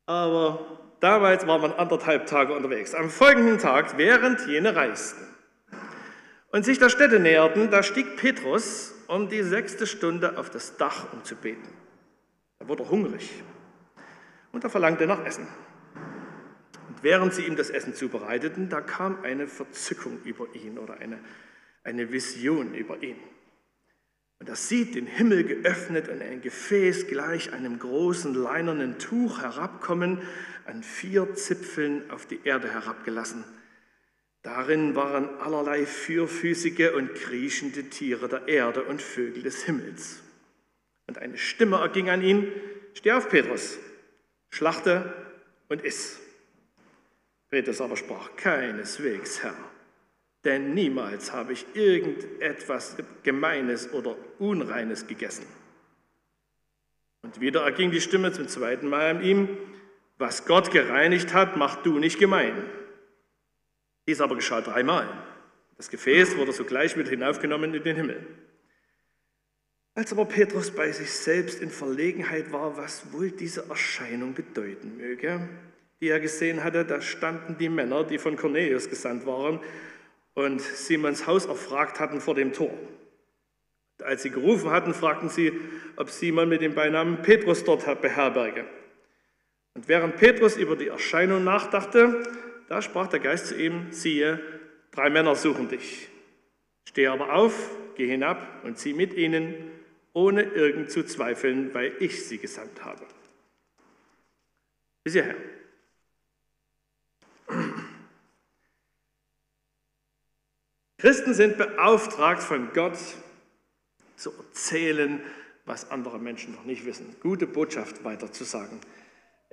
Aber 0.07 0.81
damals 1.01 1.47
war 1.47 1.59
man 1.59 1.73
anderthalb 1.73 2.27
Tage 2.27 2.55
unterwegs. 2.55 2.95
Am 2.95 3.11
folgenden 3.11 3.59
Tag, 3.59 3.97
während 3.99 4.47
jene 4.47 4.75
reisten 4.75 5.27
und 6.51 6.65
sich 6.65 6.79
der 6.79 6.89
Städte 6.89 7.21
näherten, 7.21 7.71
da 7.71 7.83
stieg 7.83 8.17
Petrus 8.17 8.94
um 9.15 9.29
die 9.29 9.43
sechste 9.43 9.87
Stunde 9.87 10.39
auf 10.39 10.51
das 10.51 10.77
Dach, 10.77 11.13
um 11.13 11.23
zu 11.23 11.37
beten. 11.37 11.69
Da 12.59 12.69
wurde 12.69 12.83
er 12.83 12.91
hungrig 12.91 13.43
und 14.53 14.65
er 14.65 14.71
verlangte 14.71 15.07
nach 15.07 15.25
Essen. 15.25 15.47
Und 16.89 17.03
während 17.03 17.33
sie 17.33 17.43
ihm 17.43 17.57
das 17.57 17.71
Essen 17.71 17.95
zubereiteten, 17.95 18.69
da 18.69 18.81
kam 18.81 19.23
eine 19.23 19.47
Verzückung 19.47 20.19
über 20.25 20.47
ihn 20.55 20.79
oder 20.79 20.99
eine, 20.99 21.21
eine 21.85 22.11
Vision 22.11 22.75
über 22.75 23.03
ihn. 23.03 23.17
Und 24.41 24.49
er 24.49 24.57
sieht 24.57 24.97
den 24.97 25.07
Himmel 25.07 25.45
geöffnet 25.45 26.09
und 26.09 26.21
ein 26.21 26.43
Gefäß 26.43 27.07
gleich 27.07 27.53
einem 27.53 27.79
großen 27.79 28.35
leinernen 28.35 28.99
Tuch 28.99 29.41
herabkommen, 29.41 30.19
an 30.67 30.83
vier 30.83 31.35
Zipfeln 31.35 32.11
auf 32.11 32.27
die 32.27 32.41
Erde 32.45 32.73
herabgelassen. 32.73 33.45
Darin 34.45 34.95
waren 34.95 35.41
allerlei 35.41 35.87
vierfüßige 35.87 36.93
und 36.95 37.15
kriechende 37.15 37.85
Tiere 37.85 38.29
der 38.29 38.47
Erde 38.47 38.85
und 38.85 39.01
Vögel 39.01 39.43
des 39.43 39.65
Himmels. 39.65 40.23
Und 41.07 41.17
eine 41.17 41.39
Stimme 41.39 41.77
erging 41.77 42.11
an 42.11 42.21
ihn, 42.21 42.53
steh 42.93 43.13
auf, 43.13 43.31
Petrus, 43.31 43.79
schlachte 44.51 45.15
und 45.71 45.83
iss. 45.83 46.21
Petrus 47.49 47.81
aber 47.81 47.97
sprach, 47.97 48.37
keineswegs, 48.37 49.43
Herr, 49.43 49.57
denn 50.45 50.75
niemals 50.75 51.33
habe 51.33 51.55
ich 51.55 51.65
irgendetwas 51.73 52.97
Gemeines 53.23 53.95
oder 53.95 54.15
Unreines 54.39 55.07
gegessen. 55.07 55.47
Und 57.23 57.41
wieder 57.41 57.63
erging 57.63 57.91
die 57.91 58.03
Stimme 58.03 58.33
zum 58.33 58.49
zweiten 58.49 58.91
Mal 58.91 59.09
an 59.09 59.25
ihm, 59.25 59.49
was 60.19 60.45
Gott 60.45 60.71
gereinigt 60.71 61.33
hat, 61.33 61.57
mach 61.57 61.77
du 61.77 61.99
nicht 61.99 62.19
gemein. 62.19 62.63
Dies 64.07 64.21
aber 64.21 64.37
geschah 64.37 64.61
dreimal. 64.61 65.09
Das 65.77 65.89
Gefäß 65.91 66.37
wurde 66.37 66.53
sogleich 66.53 66.97
mit 66.97 67.09
hinaufgenommen 67.09 67.75
in 67.75 67.83
den 67.83 67.97
Himmel. 67.97 68.27
Als 69.95 70.13
aber 70.13 70.25
Petrus 70.25 70.71
bei 70.71 70.91
sich 70.91 71.11
selbst 71.13 71.61
in 71.63 71.71
Verlegenheit 71.71 72.53
war, 72.53 72.77
was 72.77 73.13
wohl 73.13 73.31
diese 73.31 73.69
Erscheinung 73.69 74.35
bedeuten 74.35 74.97
möge, 74.97 75.49
die 76.01 76.09
er 76.09 76.21
gesehen 76.21 76.65
hatte, 76.65 76.85
da 76.85 77.01
standen 77.01 77.57
die 77.59 77.69
Männer, 77.69 78.05
die 78.05 78.19
von 78.19 78.37
Cornelius 78.37 78.91
gesandt 78.91 79.25
waren 79.25 79.61
und 80.35 80.61
Simons 80.61 81.27
Haus 81.27 81.47
erfragt 81.47 82.01
hatten 82.01 82.21
vor 82.21 82.35
dem 82.35 82.53
Tor. 82.53 82.77
Als 84.03 84.23
sie 84.23 84.31
gerufen 84.31 84.71
hatten, 84.71 84.93
fragten 84.93 85.29
sie, 85.29 85.53
ob 85.97 86.11
Simon 86.11 86.49
mit 86.49 86.61
dem 86.61 86.75
Beinamen 86.75 87.23
Petrus 87.23 87.63
dort 87.63 87.85
beherberge. 88.03 88.65
Und 89.75 89.89
während 89.89 90.17
Petrus 90.17 90.57
über 90.57 90.75
die 90.77 90.89
Erscheinung 90.89 91.45
nachdachte, 91.45 92.23
da 92.69 92.83
sprach 92.83 93.09
der 93.09 93.21
Geist 93.21 93.47
zu 93.49 93.57
ihm, 93.57 93.93
siehe, 93.93 94.41
drei 94.91 95.11
Männer 95.11 95.35
suchen 95.35 95.69
dich. 95.69 96.09
Steh 96.89 97.07
aber 97.07 97.35
auf, 97.35 97.71
geh 97.97 98.07
hinab 98.07 98.65
und 98.65 98.79
zieh 98.79 98.95
mit 98.95 99.15
ihnen, 99.15 99.55
ohne 100.13 100.43
irgend 100.43 100.91
zu 100.91 101.05
zweifeln, 101.05 101.75
weil 101.75 101.93
ich 102.01 102.27
sie 102.27 102.39
gesandt 102.39 102.85
habe. 102.85 103.05
Bis 105.03 105.15
hierher. 105.15 105.37
Christen 110.99 111.35
sind 111.35 111.59
beauftragt 111.59 112.43
von 112.43 112.73
Gott 112.73 112.97
zu 114.17 114.33
erzählen, 114.33 115.21
was 115.67 115.91
andere 115.91 116.19
Menschen 116.19 116.55
noch 116.55 116.65
nicht 116.65 116.87
wissen, 116.87 117.17
gute 117.21 117.47
Botschaft 117.47 118.05
weiterzusagen 118.05 118.81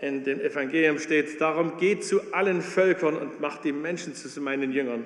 in 0.01 0.23
dem 0.23 0.41
Evangelium 0.41 0.97
steht, 0.97 1.39
darum 1.39 1.77
geht 1.77 2.03
zu 2.03 2.33
allen 2.33 2.61
Völkern 2.61 3.15
und 3.15 3.39
macht 3.39 3.63
die 3.63 3.71
Menschen 3.71 4.15
zu 4.15 4.41
meinen 4.41 4.71
Jüngern. 4.71 5.05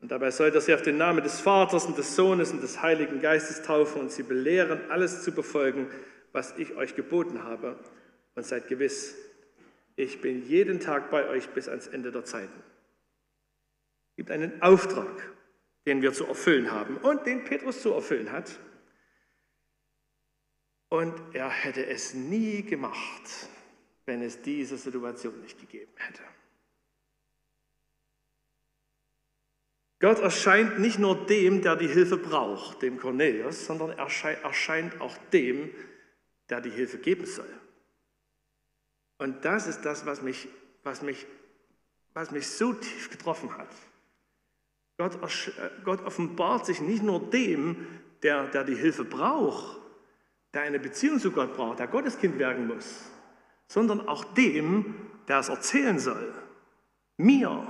Und 0.00 0.12
dabei 0.12 0.30
sollt 0.30 0.54
ihr 0.54 0.60
sie 0.60 0.74
auf 0.74 0.82
den 0.82 0.96
Namen 0.96 1.24
des 1.24 1.40
Vaters 1.40 1.86
und 1.86 1.98
des 1.98 2.14
Sohnes 2.14 2.52
und 2.52 2.62
des 2.62 2.80
Heiligen 2.80 3.20
Geistes 3.20 3.62
taufen 3.62 4.00
und 4.00 4.12
sie 4.12 4.22
belehren, 4.22 4.80
alles 4.90 5.24
zu 5.24 5.32
befolgen, 5.32 5.88
was 6.30 6.56
ich 6.56 6.76
euch 6.76 6.94
geboten 6.94 7.42
habe. 7.42 7.76
Und 8.36 8.46
seid 8.46 8.68
gewiss, 8.68 9.16
ich 9.96 10.20
bin 10.20 10.46
jeden 10.46 10.78
Tag 10.78 11.10
bei 11.10 11.28
euch 11.28 11.48
bis 11.48 11.68
ans 11.68 11.88
Ende 11.88 12.12
der 12.12 12.24
Zeiten. 12.24 12.62
Es 14.10 14.16
gibt 14.16 14.30
einen 14.30 14.62
Auftrag, 14.62 15.32
den 15.84 16.00
wir 16.00 16.12
zu 16.12 16.26
erfüllen 16.26 16.70
haben 16.70 16.96
und 16.98 17.26
den 17.26 17.42
Petrus 17.42 17.82
zu 17.82 17.92
erfüllen 17.92 18.30
hat. 18.30 18.56
Und 20.90 21.14
er 21.32 21.50
hätte 21.50 21.84
es 21.86 22.14
nie 22.14 22.62
gemacht, 22.62 23.48
wenn 24.08 24.22
es 24.22 24.42
diese 24.42 24.76
Situation 24.76 25.40
nicht 25.42 25.60
gegeben 25.60 25.92
hätte. 25.96 26.22
Gott 30.00 30.18
erscheint 30.20 30.78
nicht 30.78 30.98
nur 30.98 31.26
dem, 31.26 31.60
der 31.60 31.76
die 31.76 31.88
Hilfe 31.88 32.16
braucht, 32.16 32.82
dem 32.82 32.98
Cornelius, 32.98 33.66
sondern 33.66 33.90
er 33.90 34.08
erscheint 34.42 35.00
auch 35.00 35.16
dem, 35.32 35.70
der 36.48 36.60
die 36.60 36.70
Hilfe 36.70 36.98
geben 36.98 37.26
soll. 37.26 37.52
Und 39.18 39.44
das 39.44 39.66
ist 39.66 39.82
das, 39.82 40.06
was 40.06 40.22
mich, 40.22 40.48
was 40.84 41.02
mich, 41.02 41.26
was 42.14 42.30
mich 42.30 42.48
so 42.48 42.72
tief 42.72 43.10
getroffen 43.10 43.56
hat. 43.58 43.68
Gott, 44.96 45.16
äh, 45.16 45.70
Gott 45.84 46.00
offenbart 46.04 46.64
sich 46.64 46.80
nicht 46.80 47.02
nur 47.02 47.28
dem, 47.30 47.86
der, 48.22 48.46
der 48.46 48.64
die 48.64 48.76
Hilfe 48.76 49.04
braucht, 49.04 49.80
der 50.54 50.62
eine 50.62 50.78
Beziehung 50.78 51.18
zu 51.18 51.30
Gott 51.32 51.54
braucht, 51.54 51.80
der 51.80 51.88
Gotteskind 51.88 52.38
werden 52.38 52.68
muss, 52.68 53.10
sondern 53.68 54.08
auch 54.08 54.24
dem, 54.34 54.94
der 55.28 55.38
es 55.38 55.48
erzählen 55.48 55.98
soll. 55.98 56.34
Mir. 57.16 57.66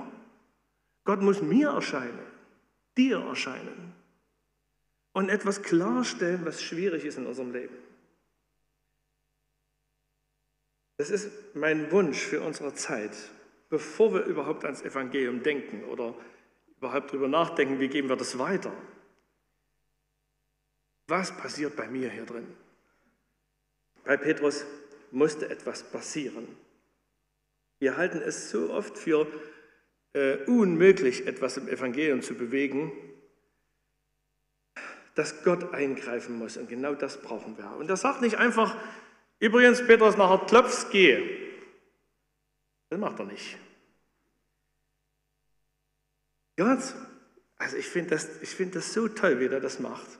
Gott 1.05 1.21
muss 1.23 1.43
mir 1.43 1.71
erscheinen, 1.71 2.19
dir 2.97 3.19
erscheinen 3.19 3.95
und 5.13 5.31
etwas 5.31 5.63
klarstellen, 5.63 6.45
was 6.45 6.63
schwierig 6.63 7.05
ist 7.05 7.19
in 7.19 7.27
unserem 7.27 7.53
Leben. 7.53 7.75
Das 10.99 11.11
ist 11.11 11.31
mein 11.55 11.91
Wunsch 11.93 12.19
für 12.19 12.43
unsere 12.43 12.75
Zeit, 12.75 13.17
bevor 13.71 14.13
wir 14.13 14.25
überhaupt 14.25 14.65
ans 14.65 14.83
Evangelium 14.83 15.43
denken 15.43 15.85
oder 15.85 16.15
überhaupt 16.77 17.11
darüber 17.11 17.29
nachdenken, 17.29 17.81
wie 17.81 17.89
geben 17.89 18.09
wir 18.09 18.17
das 18.17 18.39
weiter. 18.39 18.73
Was 21.07 21.35
passiert 21.37 21.75
bei 21.75 21.89
mir 21.89 22.11
hier 22.11 22.27
drin? 22.27 22.47
Bei 24.05 24.17
Petrus 24.17 24.67
musste 25.11 25.49
etwas 25.49 25.83
passieren. 25.83 26.47
Wir 27.79 27.97
halten 27.97 28.21
es 28.21 28.51
so 28.51 28.73
oft 28.73 28.99
für 28.99 29.27
äh, 30.13 30.39
unmöglich, 30.47 31.27
etwas 31.27 31.57
im 31.57 31.69
Evangelium 31.69 32.23
zu 32.23 32.35
bewegen, 32.35 32.93
dass 35.15 35.43
Gott 35.43 35.75
eingreifen 35.75 36.39
muss. 36.39 36.57
Und 36.57 36.69
genau 36.69 36.95
das 36.95 37.21
brauchen 37.21 37.57
wir. 37.57 37.71
Und 37.77 37.89
er 37.89 37.97
sagt 37.97 38.21
nicht 38.21 38.37
einfach, 38.37 38.77
übrigens, 39.39 39.85
Petrus, 39.87 40.17
nachher 40.17 40.47
klopfst, 40.47 40.91
gehe. 40.91 41.23
Das 42.91 42.99
macht 42.99 43.19
er 43.19 43.27
nicht. 43.27 43.59
Gott, 46.57 46.95
also 47.57 47.77
ich 47.77 47.87
finde 47.87 48.11
das, 48.11 48.25
find 48.25 48.75
das 48.75 48.93
so 48.93 49.09
toll, 49.09 49.39
wie 49.41 49.47
er 49.47 49.61
das 49.61 49.79
macht. 49.79 50.19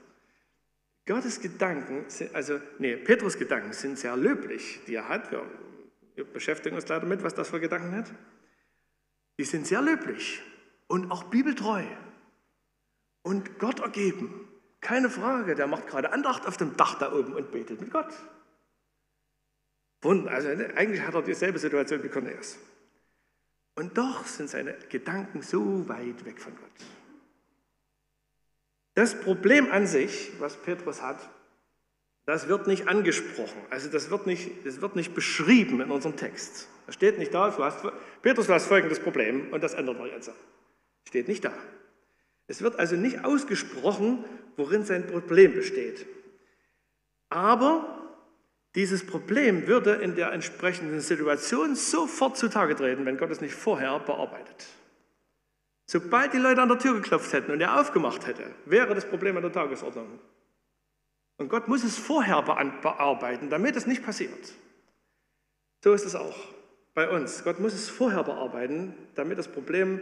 Gottes 1.09 1.41
Gedanken, 1.41 2.07
sind, 2.07 2.35
also, 2.35 2.61
nee, 2.77 2.95
Petrus 2.95 3.35
Gedanken 3.35 3.73
sind 3.73 3.97
sehr 3.97 4.15
löblich, 4.15 4.79
die 4.85 4.93
er 4.93 5.09
hat. 5.09 5.31
Wir, 5.31 5.43
wir 6.13 6.23
beschäftigen 6.23 6.75
uns 6.75 6.87
leider 6.87 7.07
mit, 7.07 7.23
was 7.23 7.33
das 7.33 7.49
für 7.49 7.59
Gedanken 7.59 7.95
hat. 7.95 8.13
Die 9.39 9.43
sind 9.43 9.65
sehr 9.65 9.81
löblich 9.81 10.39
und 10.85 11.09
auch 11.09 11.23
bibeltreu 11.23 11.83
und 13.23 13.57
Gott 13.57 13.79
ergeben. 13.79 14.47
Keine 14.81 15.09
Frage, 15.09 15.55
der 15.55 15.65
macht 15.65 15.87
gerade 15.87 16.13
Andacht 16.13 16.45
auf 16.45 16.57
dem 16.57 16.77
Dach 16.77 16.99
da 16.99 17.11
oben 17.11 17.33
und 17.33 17.51
betet 17.51 17.81
mit 17.81 17.89
Gott. 17.89 18.13
Wunder, 20.03 20.29
also 20.29 20.49
ne, 20.49 20.77
eigentlich 20.77 21.01
hat 21.01 21.15
er 21.15 21.23
dieselbe 21.23 21.57
Situation 21.57 22.03
wie 22.03 22.09
Cornelius. 22.09 22.59
Und 23.73 23.97
doch 23.97 24.27
sind 24.27 24.47
seine 24.47 24.75
Gedanken 24.89 25.41
so 25.41 25.89
weit 25.89 26.23
weg 26.23 26.39
von 26.39 26.55
Gott. 26.55 26.98
Das 28.95 29.19
Problem 29.19 29.71
an 29.71 29.87
sich, 29.87 30.31
was 30.39 30.57
Petrus 30.57 31.01
hat, 31.01 31.17
das 32.25 32.47
wird 32.47 32.67
nicht 32.67 32.87
angesprochen. 32.87 33.59
Also 33.69 33.89
das 33.89 34.09
wird 34.11 34.27
nicht, 34.27 34.65
das 34.65 34.81
wird 34.81 34.95
nicht 34.95 35.15
beschrieben 35.15 35.81
in 35.81 35.89
unserem 35.89 36.15
Text. 36.15 36.67
Das 36.85 36.95
steht 36.95 37.17
nicht 37.17 37.33
da. 37.33 37.49
Du 37.49 37.63
hast, 37.63 37.79
Petrus, 38.21 38.47
du 38.47 38.53
hast 38.53 38.67
folgendes 38.67 38.99
Problem 38.99 39.51
und 39.51 39.63
das 39.63 39.73
ändert 39.73 39.97
wir 39.97 40.07
jetzt. 40.07 40.31
Steht 41.07 41.27
nicht 41.27 41.43
da. 41.43 41.53
Es 42.47 42.61
wird 42.61 42.77
also 42.77 42.95
nicht 42.95 43.25
ausgesprochen, 43.25 44.25
worin 44.57 44.83
sein 44.83 45.07
Problem 45.07 45.53
besteht. 45.53 46.05
Aber 47.29 47.99
dieses 48.75 49.05
Problem 49.05 49.67
würde 49.67 49.93
in 49.93 50.15
der 50.15 50.31
entsprechenden 50.31 50.99
Situation 50.99 51.75
sofort 51.75 52.37
zutage 52.37 52.75
treten, 52.75 53.05
wenn 53.05 53.17
Gott 53.17 53.31
es 53.31 53.41
nicht 53.41 53.53
vorher 53.53 53.99
bearbeitet. 53.99 54.67
Sobald 55.91 56.33
die 56.33 56.37
Leute 56.37 56.61
an 56.61 56.69
der 56.69 56.77
Tür 56.77 56.93
geklopft 56.93 57.33
hätten 57.33 57.51
und 57.51 57.61
er 57.61 57.79
aufgemacht 57.79 58.27
hätte, 58.27 58.43
wäre 58.65 58.93
das 58.93 59.05
Problem 59.05 59.35
an 59.37 59.41
der 59.41 59.51
Tagesordnung. 59.51 60.19
Und 61.37 61.49
Gott 61.49 61.67
muss 61.67 61.83
es 61.83 61.97
vorher 61.97 62.43
bearbeiten, 62.43 63.49
damit 63.49 63.75
es 63.75 63.87
nicht 63.87 64.05
passiert. 64.05 64.53
So 65.83 65.91
ist 65.93 66.05
es 66.05 66.13
auch 66.13 66.37
bei 66.93 67.09
uns. 67.09 67.43
Gott 67.43 67.59
muss 67.59 67.73
es 67.73 67.89
vorher 67.89 68.23
bearbeiten, 68.23 68.93
damit 69.15 69.39
das 69.39 69.47
Problem 69.47 69.99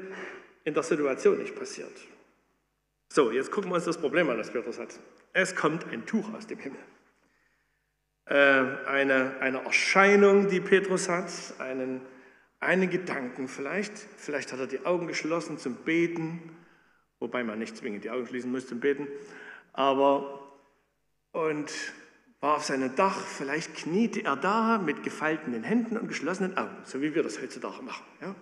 in 0.66 0.74
der 0.74 0.84
Situation 0.84 1.38
nicht 1.38 1.56
passiert. 1.56 1.98
So, 3.08 3.32
jetzt 3.32 3.50
gucken 3.50 3.72
wir 3.72 3.76
uns 3.76 3.86
das 3.86 3.98
Problem 3.98 4.30
an, 4.30 4.38
das 4.38 4.52
Petrus 4.52 4.80
hat. 4.80 5.00
Es 5.32 5.56
kommt 5.56 5.90
ein 5.94 6.06
Tuch 6.06 6.34
aus 6.34 6.48
dem 6.48 6.60
Himmel. 6.60 6.82
Äh, 8.26 8.36
eine, 8.88 9.38
eine 9.40 9.64
Erscheinung, 9.64 10.50
die 10.50 10.60
Petrus 10.60 11.08
hat, 11.08 11.32
einen 11.60 12.02
einen 12.60 12.90
Gedanken 12.90 13.48
vielleicht. 13.48 13.98
Vielleicht 13.98 14.52
hat 14.52 14.60
er 14.60 14.68
die 14.68 14.86
Augen 14.86 15.08
geschlossen 15.08 15.58
zum 15.58 15.76
Beten, 15.76 16.56
wobei 17.20 17.44
man 17.44 17.60
nicht 17.60 17.78
zwingend 17.78 18.04
die 18.04 18.10
Augen 18.10 18.28
schließen 18.28 18.52
muss 18.52 18.68
zum 18.68 18.80
Beten. 18.80 19.08
Aber 19.74 20.48
und 21.32 21.72
war 22.40 22.58
auf 22.58 22.64
seinem 22.64 22.96
Dach, 22.96 23.20
vielleicht 23.26 23.76
kniete 23.76 24.24
er 24.24 24.36
da 24.36 24.78
mit 24.78 25.04
gefalteten 25.04 25.64
Händen 25.64 25.98
und 25.98 26.08
geschlossenen 26.08 26.58
Augen, 26.58 26.78
so 26.84 27.02
wie 27.02 27.14
wir 27.16 27.24
das 27.24 27.42
heutzutage 27.42 27.82
machen. 27.82 28.06
Ja? 28.22 28.36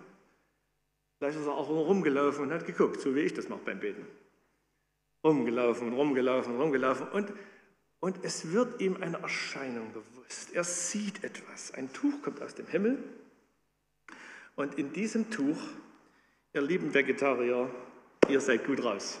Vielleicht 1.18 1.38
ist 1.38 1.46
er 1.46 1.54
auch 1.54 1.68
rumgelaufen 1.68 2.44
und 2.44 2.52
hat 2.52 2.66
geguckt, 2.66 3.00
so 3.00 3.14
wie 3.14 3.20
ich 3.20 3.34
das 3.34 3.48
mache 3.48 3.60
beim 3.64 3.80
Beten. 3.80 4.06
Rumgelaufen 5.24 5.88
und 5.88 5.94
rumgelaufen 5.94 6.54
und 6.54 6.60
rumgelaufen 6.60 7.08
und, 7.08 7.32
und 8.00 8.18
es 8.22 8.52
wird 8.52 8.80
ihm 8.80 8.98
eine 9.02 9.18
Erscheinung 9.18 9.92
bewusst. 9.92 10.54
Er 10.54 10.64
sieht 10.64 11.24
etwas. 11.24 11.72
Ein 11.72 11.92
Tuch 11.92 12.22
kommt 12.22 12.42
aus 12.42 12.54
dem 12.54 12.66
Himmel 12.66 13.02
und 14.56 14.78
in 14.78 14.92
diesem 14.92 15.30
Tuch, 15.30 15.58
ihr 16.52 16.62
lieben 16.62 16.92
Vegetarier, 16.92 17.70
ihr 18.28 18.40
seid 18.40 18.66
gut 18.66 18.82
raus. 18.82 19.20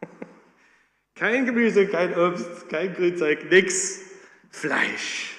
kein 1.14 1.46
Gemüse, 1.46 1.86
kein 1.86 2.16
Obst, 2.18 2.68
kein 2.68 2.92
Grünzeug, 2.92 3.50
nichts. 3.50 4.02
Fleisch. 4.50 5.36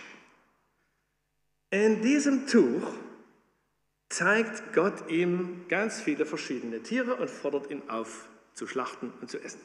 In 1.71 2.01
diesem 2.01 2.47
Tuch 2.47 2.93
zeigt 4.07 4.73
Gott 4.73 5.09
ihm 5.09 5.65
ganz 5.67 6.01
viele 6.01 6.25
verschiedene 6.25 6.81
Tiere 6.81 7.15
und 7.15 7.29
fordert 7.29 7.69
ihn 7.69 7.89
auf, 7.89 8.27
zu 8.53 8.65
schlachten 8.67 9.11
und 9.21 9.29
zu 9.29 9.39
essen. 9.39 9.61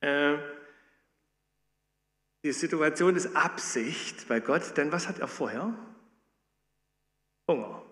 Äh, 0.00 0.38
die 2.42 2.52
Situation 2.52 3.16
ist 3.16 3.36
Absicht 3.36 4.26
bei 4.28 4.40
Gott, 4.40 4.76
denn 4.76 4.92
was 4.92 5.08
hat 5.08 5.18
er 5.18 5.28
vorher? 5.28 5.74
Hunger. 7.50 7.82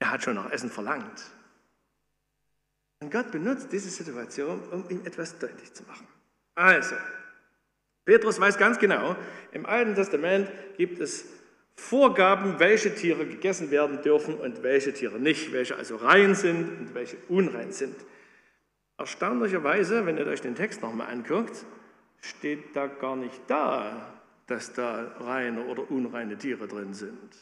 Er 0.00 0.10
hat 0.10 0.22
schon 0.22 0.34
nach 0.34 0.50
Essen 0.50 0.70
verlangt. 0.70 1.22
Und 3.00 3.10
Gott 3.10 3.30
benutzt 3.30 3.72
diese 3.72 3.88
Situation, 3.88 4.60
um 4.70 4.88
ihm 4.90 5.06
etwas 5.06 5.38
deutlich 5.38 5.72
zu 5.72 5.84
machen. 5.84 6.06
Also, 6.54 6.96
Petrus 8.04 8.40
weiß 8.40 8.58
ganz 8.58 8.78
genau, 8.78 9.16
im 9.52 9.66
Alten 9.66 9.94
Testament 9.94 10.50
gibt 10.76 11.00
es 11.00 11.26
Vorgaben, 11.76 12.58
welche 12.58 12.94
Tiere 12.94 13.24
gegessen 13.24 13.70
werden 13.70 14.02
dürfen 14.02 14.34
und 14.34 14.62
welche 14.62 14.92
Tiere 14.92 15.18
nicht, 15.18 15.52
welche 15.52 15.76
also 15.76 15.96
rein 15.96 16.34
sind 16.34 16.78
und 16.78 16.94
welche 16.94 17.16
unrein 17.28 17.72
sind. 17.72 17.96
Erstaunlicherweise, 18.98 20.04
wenn 20.04 20.18
ihr 20.18 20.26
euch 20.26 20.42
den 20.42 20.54
Text 20.54 20.82
nochmal 20.82 21.10
anguckt, 21.10 21.64
steht 22.20 22.76
da 22.76 22.86
gar 22.86 23.16
nicht 23.16 23.40
da, 23.46 24.12
dass 24.46 24.74
da 24.74 25.14
reine 25.20 25.64
oder 25.64 25.90
unreine 25.90 26.36
Tiere 26.36 26.68
drin 26.68 26.92
sind. 26.92 27.34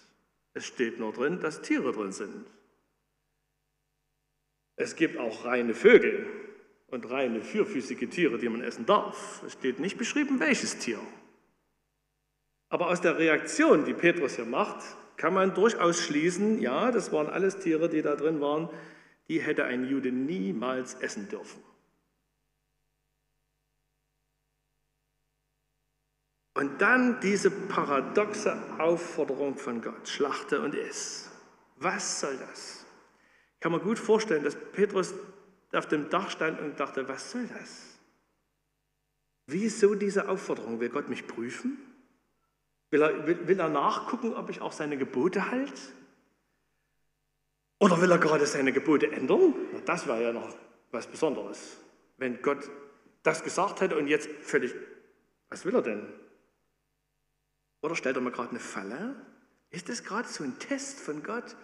Es 0.54 0.66
steht 0.66 0.98
nur 0.98 1.12
drin, 1.12 1.40
dass 1.40 1.62
Tiere 1.62 1.92
drin 1.92 2.12
sind. 2.12 2.46
Es 4.76 4.96
gibt 4.96 5.18
auch 5.18 5.44
reine 5.44 5.74
Vögel 5.74 6.26
und 6.86 7.10
reine 7.10 7.42
vierfüßige 7.42 8.08
Tiere, 8.08 8.38
die 8.38 8.48
man 8.48 8.62
essen 8.62 8.86
darf. 8.86 9.42
Es 9.44 9.54
steht 9.54 9.78
nicht 9.78 9.98
beschrieben, 9.98 10.40
welches 10.40 10.78
Tier. 10.78 11.00
Aber 12.68 12.88
aus 12.88 13.00
der 13.00 13.18
Reaktion, 13.18 13.84
die 13.84 13.94
Petrus 13.94 14.36
hier 14.36 14.44
macht, 14.44 14.84
kann 15.16 15.34
man 15.34 15.54
durchaus 15.54 16.00
schließen, 16.00 16.60
ja, 16.60 16.92
das 16.92 17.12
waren 17.12 17.26
alles 17.26 17.58
Tiere, 17.58 17.88
die 17.88 18.02
da 18.02 18.14
drin 18.14 18.40
waren, 18.40 18.70
die 19.28 19.40
hätte 19.40 19.64
ein 19.64 19.88
Jude 19.88 20.12
niemals 20.12 20.94
essen 20.94 21.28
dürfen. 21.28 21.62
Und 26.58 26.82
dann 26.82 27.20
diese 27.20 27.52
paradoxe 27.52 28.60
Aufforderung 28.78 29.56
von 29.56 29.80
Gott, 29.80 30.08
schlachte 30.08 30.60
und 30.60 30.74
iss. 30.74 31.30
Was 31.76 32.18
soll 32.18 32.36
das? 32.36 32.84
Kann 33.60 33.70
man 33.70 33.80
gut 33.80 33.96
vorstellen, 33.96 34.42
dass 34.42 34.56
Petrus 34.72 35.14
auf 35.72 35.86
dem 35.86 36.10
Dach 36.10 36.30
stand 36.30 36.60
und 36.60 36.80
dachte, 36.80 37.08
was 37.08 37.30
soll 37.30 37.46
das? 37.46 38.00
Wieso 39.46 39.94
diese 39.94 40.28
Aufforderung? 40.28 40.80
Will 40.80 40.88
Gott 40.88 41.08
mich 41.08 41.28
prüfen? 41.28 41.78
Will 42.90 43.02
er, 43.02 43.24
will, 43.28 43.46
will 43.46 43.60
er 43.60 43.68
nachgucken, 43.68 44.34
ob 44.34 44.50
ich 44.50 44.60
auch 44.60 44.72
seine 44.72 44.98
Gebote 44.98 45.52
halte? 45.52 45.80
Oder 47.78 48.00
will 48.00 48.10
er 48.10 48.18
gerade 48.18 48.46
seine 48.46 48.72
Gebote 48.72 49.12
ändern? 49.12 49.54
das 49.86 50.08
war 50.08 50.20
ja 50.20 50.32
noch 50.32 50.56
was 50.90 51.06
Besonderes. 51.06 51.76
Wenn 52.16 52.42
Gott 52.42 52.68
das 53.22 53.44
gesagt 53.44 53.80
hätte 53.80 53.96
und 53.96 54.08
jetzt 54.08 54.28
völlig, 54.40 54.74
was 55.50 55.64
will 55.64 55.76
er 55.76 55.82
denn? 55.82 56.27
Oder 57.80 57.94
stellt 57.94 58.16
er 58.16 58.22
mir 58.22 58.32
gerade 58.32 58.50
eine 58.50 58.60
Falle? 58.60 59.14
Ist 59.70 59.88
das 59.88 60.02
gerade 60.02 60.28
so 60.28 60.44
ein 60.44 60.58
Test 60.58 60.98
von 60.98 61.22
Gott? 61.22 61.56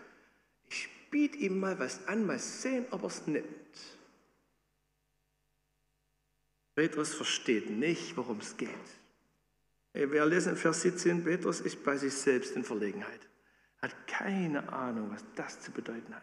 Ich 0.69 0.89
biete 1.11 1.39
ihm 1.39 1.59
mal 1.59 1.79
was 1.79 2.07
an, 2.07 2.27
mal 2.27 2.39
sehen, 2.39 2.87
ob 2.91 3.03
er 3.03 3.09
es 3.09 3.27
nimmt. 3.27 3.49
Petrus 6.75 7.15
versteht 7.15 7.71
nicht, 7.71 8.17
worum 8.17 8.39
es 8.39 8.57
geht. 8.57 8.69
Wir 9.93 10.27
lesen 10.27 10.51
in 10.51 10.57
Vers 10.57 10.83
17, 10.83 11.23
Petrus 11.23 11.61
ist 11.61 11.85
bei 11.85 11.97
sich 11.97 12.13
selbst 12.13 12.57
in 12.57 12.65
Verlegenheit. 12.65 13.29
Hat 13.81 13.95
keine 14.09 14.73
Ahnung, 14.73 15.11
was 15.13 15.25
das 15.37 15.61
zu 15.61 15.71
bedeuten 15.71 16.15
hat. 16.15 16.23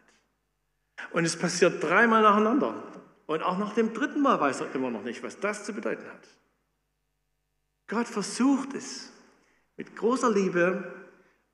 Und 1.11 1.23
es 1.23 1.37
passiert 1.37 1.81
dreimal 1.81 2.21
nacheinander. 2.21 2.83
Und 3.27 3.43
auch 3.43 3.57
nach 3.57 3.73
dem 3.73 3.93
dritten 3.93 4.21
Mal 4.21 4.39
weiß 4.41 4.61
er 4.61 4.75
immer 4.75 4.91
noch 4.91 5.03
nicht, 5.03 5.23
was 5.23 5.39
das 5.39 5.63
zu 5.63 5.73
bedeuten 5.73 6.05
hat. 6.05 6.27
Gott 7.87 8.07
versucht 8.07 8.73
es 8.73 9.11
mit 9.81 9.95
großer 9.95 10.29
Liebe 10.29 10.93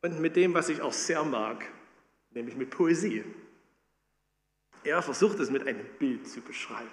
und 0.01 0.19
mit 0.19 0.35
dem, 0.35 0.53
was 0.53 0.67
ich 0.67 0.81
auch 0.81 0.91
sehr 0.91 1.23
mag, 1.23 1.63
nämlich 2.31 2.57
mit 2.57 2.71
Poesie. 2.71 3.23
Er 4.83 5.01
versucht 5.01 5.39
es 5.39 5.49
mit 5.49 5.65
einem 5.65 5.85
Bild 5.97 6.27
zu 6.27 6.41
beschreiben, 6.41 6.89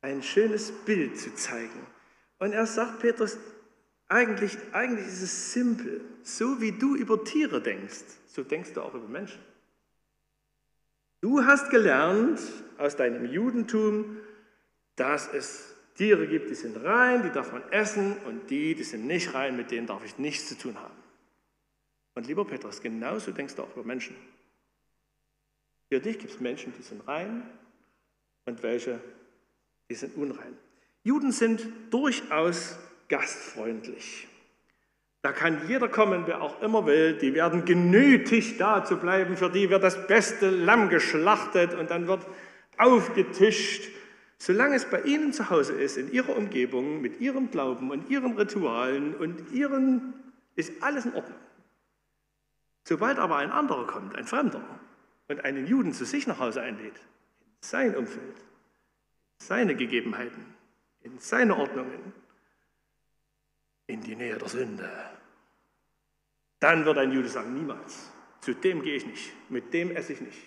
ein 0.00 0.20
schönes 0.24 0.72
Bild 0.72 1.16
zu 1.20 1.32
zeigen. 1.36 1.86
Und 2.40 2.52
er 2.52 2.66
sagt 2.66 2.98
Petrus, 2.98 3.38
eigentlich, 4.08 4.58
eigentlich 4.72 5.06
ist 5.06 5.22
es 5.22 5.52
simpel. 5.52 6.00
So 6.24 6.60
wie 6.60 6.72
du 6.72 6.96
über 6.96 7.22
Tiere 7.22 7.62
denkst, 7.62 8.02
so 8.26 8.42
denkst 8.42 8.72
du 8.72 8.80
auch 8.80 8.94
über 8.94 9.06
Menschen. 9.06 9.40
Du 11.20 11.44
hast 11.44 11.70
gelernt 11.70 12.40
aus 12.76 12.96
deinem 12.96 13.24
Judentum, 13.24 14.16
dass 14.96 15.32
es 15.32 15.71
Tiere 15.94 16.26
gibt, 16.26 16.50
die 16.50 16.54
sind 16.54 16.82
rein, 16.84 17.22
die 17.22 17.30
darf 17.30 17.52
man 17.52 17.62
essen 17.70 18.16
und 18.26 18.50
die, 18.50 18.74
die 18.74 18.84
sind 18.84 19.06
nicht 19.06 19.34
rein, 19.34 19.56
mit 19.56 19.70
denen 19.70 19.86
darf 19.86 20.04
ich 20.04 20.18
nichts 20.18 20.48
zu 20.48 20.56
tun 20.56 20.78
haben. 20.78 20.94
Und 22.14 22.26
lieber 22.26 22.44
Petrus, 22.44 22.80
genauso 22.80 23.30
denkst 23.30 23.54
du 23.56 23.62
auch 23.62 23.76
über 23.76 23.84
Menschen. 23.84 24.16
Für 25.88 26.00
dich 26.00 26.18
gibt 26.18 26.32
es 26.32 26.40
Menschen, 26.40 26.72
die 26.78 26.82
sind 26.82 27.06
rein 27.06 27.42
und 28.46 28.62
welche, 28.62 29.00
die 29.90 29.94
sind 29.94 30.16
unrein. 30.16 30.56
Juden 31.04 31.32
sind 31.32 31.66
durchaus 31.90 32.78
gastfreundlich. 33.08 34.28
Da 35.20 35.30
kann 35.30 35.68
jeder 35.68 35.88
kommen, 35.88 36.24
wer 36.26 36.42
auch 36.42 36.60
immer 36.62 36.84
will. 36.86 37.16
Die 37.16 37.34
werden 37.34 37.64
genötigt, 37.64 38.60
da 38.60 38.84
zu 38.84 38.96
bleiben. 38.96 39.36
Für 39.36 39.50
die 39.50 39.70
wird 39.70 39.82
das 39.82 40.06
beste 40.08 40.50
Lamm 40.50 40.88
geschlachtet 40.88 41.74
und 41.74 41.90
dann 41.90 42.08
wird 42.08 42.26
aufgetischt. 42.76 43.88
Solange 44.42 44.74
es 44.74 44.90
bei 44.90 45.00
ihnen 45.02 45.32
zu 45.32 45.50
Hause 45.50 45.74
ist, 45.74 45.96
in 45.96 46.10
ihrer 46.10 46.36
Umgebung, 46.36 47.00
mit 47.00 47.20
ihrem 47.20 47.52
Glauben 47.52 47.92
und 47.92 48.10
ihren 48.10 48.36
Ritualen 48.36 49.14
und 49.14 49.52
ihren, 49.52 50.14
ist 50.56 50.82
alles 50.82 51.06
in 51.06 51.14
Ordnung. 51.14 51.38
Sobald 52.82 53.20
aber 53.20 53.36
ein 53.36 53.52
anderer 53.52 53.86
kommt, 53.86 54.16
ein 54.16 54.26
Fremder, 54.26 54.64
und 55.28 55.44
einen 55.44 55.68
Juden 55.68 55.92
zu 55.92 56.04
sich 56.04 56.26
nach 56.26 56.40
Hause 56.40 56.60
einlädt, 56.60 56.96
in 56.96 57.52
sein 57.60 57.94
Umfeld, 57.94 58.34
seine 59.38 59.76
Gegebenheiten, 59.76 60.44
in 61.02 61.20
seine 61.20 61.56
Ordnungen, 61.56 62.12
in 63.86 64.00
die 64.00 64.16
Nähe 64.16 64.38
der 64.38 64.48
Sünde, 64.48 64.90
dann 66.58 66.84
wird 66.84 66.98
ein 66.98 67.12
Jude 67.12 67.28
sagen, 67.28 67.54
niemals, 67.54 68.10
zu 68.40 68.54
dem 68.54 68.82
gehe 68.82 68.96
ich 68.96 69.06
nicht, 69.06 69.50
mit 69.50 69.72
dem 69.72 69.94
esse 69.94 70.14
ich 70.14 70.20
nicht. 70.20 70.42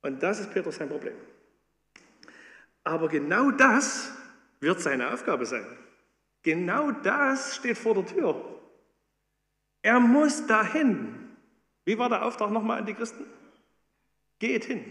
Und 0.00 0.22
das 0.22 0.40
ist 0.40 0.54
Petrus 0.54 0.76
sein 0.76 0.88
Problem. 0.88 1.16
Aber 2.84 3.08
genau 3.08 3.50
das 3.50 4.12
wird 4.60 4.80
seine 4.80 5.12
Aufgabe 5.12 5.46
sein. 5.46 5.66
Genau 6.42 6.90
das 6.90 7.56
steht 7.56 7.78
vor 7.78 7.94
der 7.94 8.06
Tür. 8.06 8.60
Er 9.82 10.00
muss 10.00 10.46
dahin. 10.46 11.14
Wie 11.84 11.98
war 11.98 12.08
der 12.08 12.24
Auftrag 12.24 12.50
nochmal 12.50 12.78
an 12.78 12.86
die 12.86 12.94
Christen? 12.94 13.24
Geht 14.38 14.64
hin. 14.64 14.84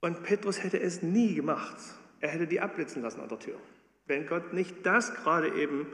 Und 0.00 0.22
Petrus 0.22 0.62
hätte 0.62 0.80
es 0.80 1.02
nie 1.02 1.34
gemacht. 1.34 1.76
Er 2.20 2.30
hätte 2.30 2.46
die 2.46 2.60
abblitzen 2.60 3.02
lassen 3.02 3.20
an 3.20 3.28
der 3.28 3.38
Tür, 3.38 3.58
wenn 4.06 4.26
Gott 4.26 4.52
nicht 4.52 4.74
das 4.84 5.14
gerade 5.14 5.54
eben 5.54 5.86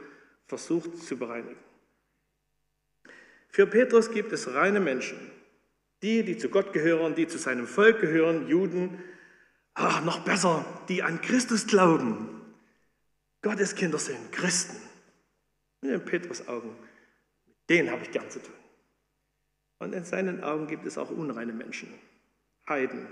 versucht 0.45 0.97
zu 0.97 1.17
bereinigen. 1.17 1.57
Für 3.49 3.65
Petrus 3.65 4.11
gibt 4.11 4.31
es 4.33 4.53
reine 4.53 4.79
Menschen, 4.79 5.17
die, 6.01 6.23
die 6.23 6.37
zu 6.37 6.49
Gott 6.49 6.73
gehören, 6.73 7.15
die 7.15 7.27
zu 7.27 7.37
seinem 7.37 7.65
Volk 7.65 8.01
gehören, 8.01 8.47
Juden, 8.47 9.03
ach, 9.77 10.03
noch 10.03 10.19
besser, 10.19 10.65
die 10.89 11.03
an 11.03 11.21
Christus 11.21 11.67
glauben. 11.67 12.41
Gottes 13.41 13.75
Kinder 13.75 13.97
sind 13.97 14.31
Christen. 14.31 14.77
In 15.81 16.03
Petrus 16.03 16.47
Augen 16.47 16.75
den 17.69 17.91
habe 17.91 18.03
ich 18.03 18.11
gern 18.11 18.29
zu 18.29 18.39
tun. 18.39 18.53
Und 19.79 19.93
in 19.93 20.05
seinen 20.05 20.43
Augen 20.43 20.67
gibt 20.67 20.85
es 20.85 20.97
auch 20.97 21.09
unreine 21.09 21.53
Menschen, 21.53 21.93
Heiden, 22.67 23.07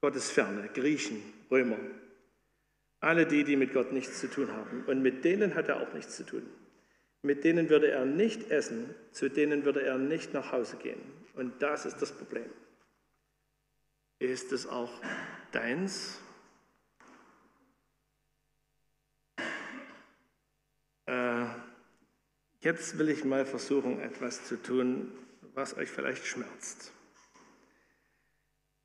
Gottesferne, 0.00 0.68
Griechen, 0.74 1.22
Römer, 1.50 1.78
alle 3.00 3.26
die, 3.26 3.44
die 3.44 3.56
mit 3.56 3.72
Gott 3.72 3.92
nichts 3.92 4.20
zu 4.20 4.28
tun 4.28 4.50
haben. 4.52 4.84
Und 4.86 5.02
mit 5.02 5.24
denen 5.24 5.54
hat 5.54 5.68
er 5.68 5.80
auch 5.80 5.92
nichts 5.92 6.16
zu 6.16 6.24
tun. 6.24 6.42
Mit 7.22 7.44
denen 7.44 7.68
würde 7.68 7.90
er 7.90 8.04
nicht 8.04 8.50
essen, 8.50 8.94
zu 9.12 9.28
denen 9.28 9.64
würde 9.64 9.82
er 9.82 9.98
nicht 9.98 10.32
nach 10.34 10.50
Hause 10.50 10.76
gehen. 10.76 11.00
Und 11.34 11.62
das 11.62 11.86
ist 11.86 12.02
das 12.02 12.10
Problem. 12.12 12.50
Ist 14.18 14.52
es 14.52 14.66
auch 14.66 14.90
deins? 15.54 16.20
Äh, 21.06 21.46
Jetzt 22.62 22.96
will 22.96 23.08
ich 23.08 23.24
mal 23.24 23.44
versuchen, 23.44 24.00
etwas 24.00 24.44
zu 24.44 24.56
tun, 24.56 25.10
was 25.52 25.76
euch 25.76 25.90
vielleicht 25.90 26.24
schmerzt. 26.24 26.92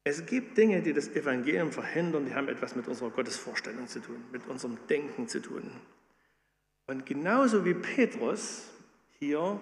Es 0.04 0.26
gibt 0.26 0.58
Dinge, 0.58 0.82
die 0.82 0.94
das 0.94 1.10
Evangelium 1.10 1.72
verhindern, 1.72 2.26
die 2.26 2.34
haben 2.34 2.48
etwas 2.48 2.76
mit 2.76 2.88
unserer 2.88 3.12
Gottesvorstellung 3.12 3.88
zu 3.88 4.00
tun, 4.00 4.24
mit 4.32 4.48
unserem 4.48 4.80
Denken 4.88 5.28
zu 5.28 5.42
tun. 5.42 5.70
Und 6.88 7.06
genauso 7.06 7.66
wie 7.66 7.76
Petrus 7.76 8.70
hier 9.20 9.60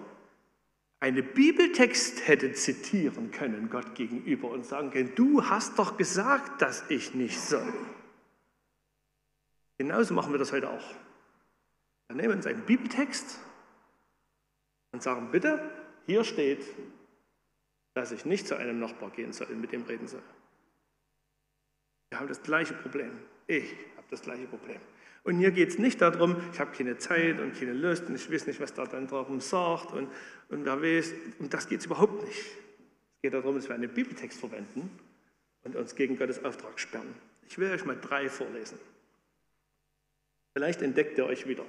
einen 1.00 1.34
Bibeltext 1.34 2.26
hätte 2.26 2.52
zitieren 2.52 3.30
können, 3.30 3.68
Gott 3.70 3.94
gegenüber, 3.94 4.50
und 4.50 4.64
sagen 4.64 4.90
können, 4.90 5.14
du 5.14 5.44
hast 5.44 5.78
doch 5.78 5.96
gesagt, 5.96 6.62
dass 6.62 6.88
ich 6.90 7.14
nicht 7.14 7.38
soll. 7.38 7.72
Genauso 9.78 10.14
machen 10.14 10.32
wir 10.32 10.38
das 10.38 10.52
heute 10.52 10.70
auch. 10.70 10.94
Wir 12.08 12.16
nehmen 12.16 12.34
uns 12.34 12.46
einen 12.46 12.62
Bibeltext 12.62 13.38
und 14.92 15.02
sagen, 15.02 15.30
bitte, 15.30 15.70
hier 16.06 16.24
steht, 16.24 16.64
dass 17.94 18.12
ich 18.12 18.24
nicht 18.24 18.46
zu 18.46 18.56
einem 18.56 18.78
Nachbar 18.78 19.10
gehen 19.10 19.32
soll 19.32 19.48
und 19.48 19.60
mit 19.60 19.72
ihm 19.72 19.82
reden 19.82 20.06
soll. 20.06 20.22
Wir 22.10 22.20
haben 22.20 22.28
das 22.28 22.42
gleiche 22.42 22.74
Problem. 22.74 23.10
Ich 23.46 23.72
habe 23.96 24.06
das 24.10 24.22
gleiche 24.22 24.46
Problem. 24.46 24.80
Und 25.26 25.40
hier 25.40 25.50
geht 25.50 25.70
es 25.70 25.78
nicht 25.80 26.00
darum, 26.00 26.36
ich 26.52 26.60
habe 26.60 26.70
keine 26.70 26.98
Zeit 26.98 27.40
und 27.40 27.58
keine 27.58 27.72
Lust 27.72 28.04
und 28.04 28.14
ich 28.14 28.30
weiß 28.30 28.46
nicht, 28.46 28.60
was 28.60 28.74
da 28.74 28.86
dann 28.86 29.08
darum 29.08 29.40
sagt 29.40 29.92
und, 29.92 30.08
und 30.50 30.64
wer 30.64 30.80
weiß, 30.80 31.14
um 31.40 31.50
das 31.50 31.68
geht 31.68 31.80
es 31.80 31.86
überhaupt 31.86 32.22
nicht. 32.24 32.38
Es 32.38 33.22
geht 33.22 33.34
darum, 33.34 33.56
dass 33.56 33.68
wir 33.68 33.74
einen 33.74 33.92
Bibeltext 33.92 34.38
verwenden 34.38 34.88
und 35.64 35.74
uns 35.74 35.96
gegen 35.96 36.16
Gottes 36.16 36.44
Auftrag 36.44 36.78
sperren. 36.78 37.12
Ich 37.48 37.58
will 37.58 37.72
euch 37.72 37.84
mal 37.84 37.98
drei 38.00 38.28
vorlesen. 38.28 38.78
Vielleicht 40.52 40.80
entdeckt 40.82 41.18
ihr 41.18 41.26
euch 41.26 41.48
wieder. 41.48 41.64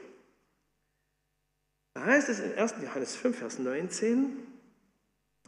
Da 1.96 2.06
heißt 2.06 2.30
es 2.30 2.40
in 2.40 2.54
1. 2.54 2.76
Johannes 2.84 3.16
5, 3.16 3.40
Vers 3.40 3.58
19, 3.58 4.38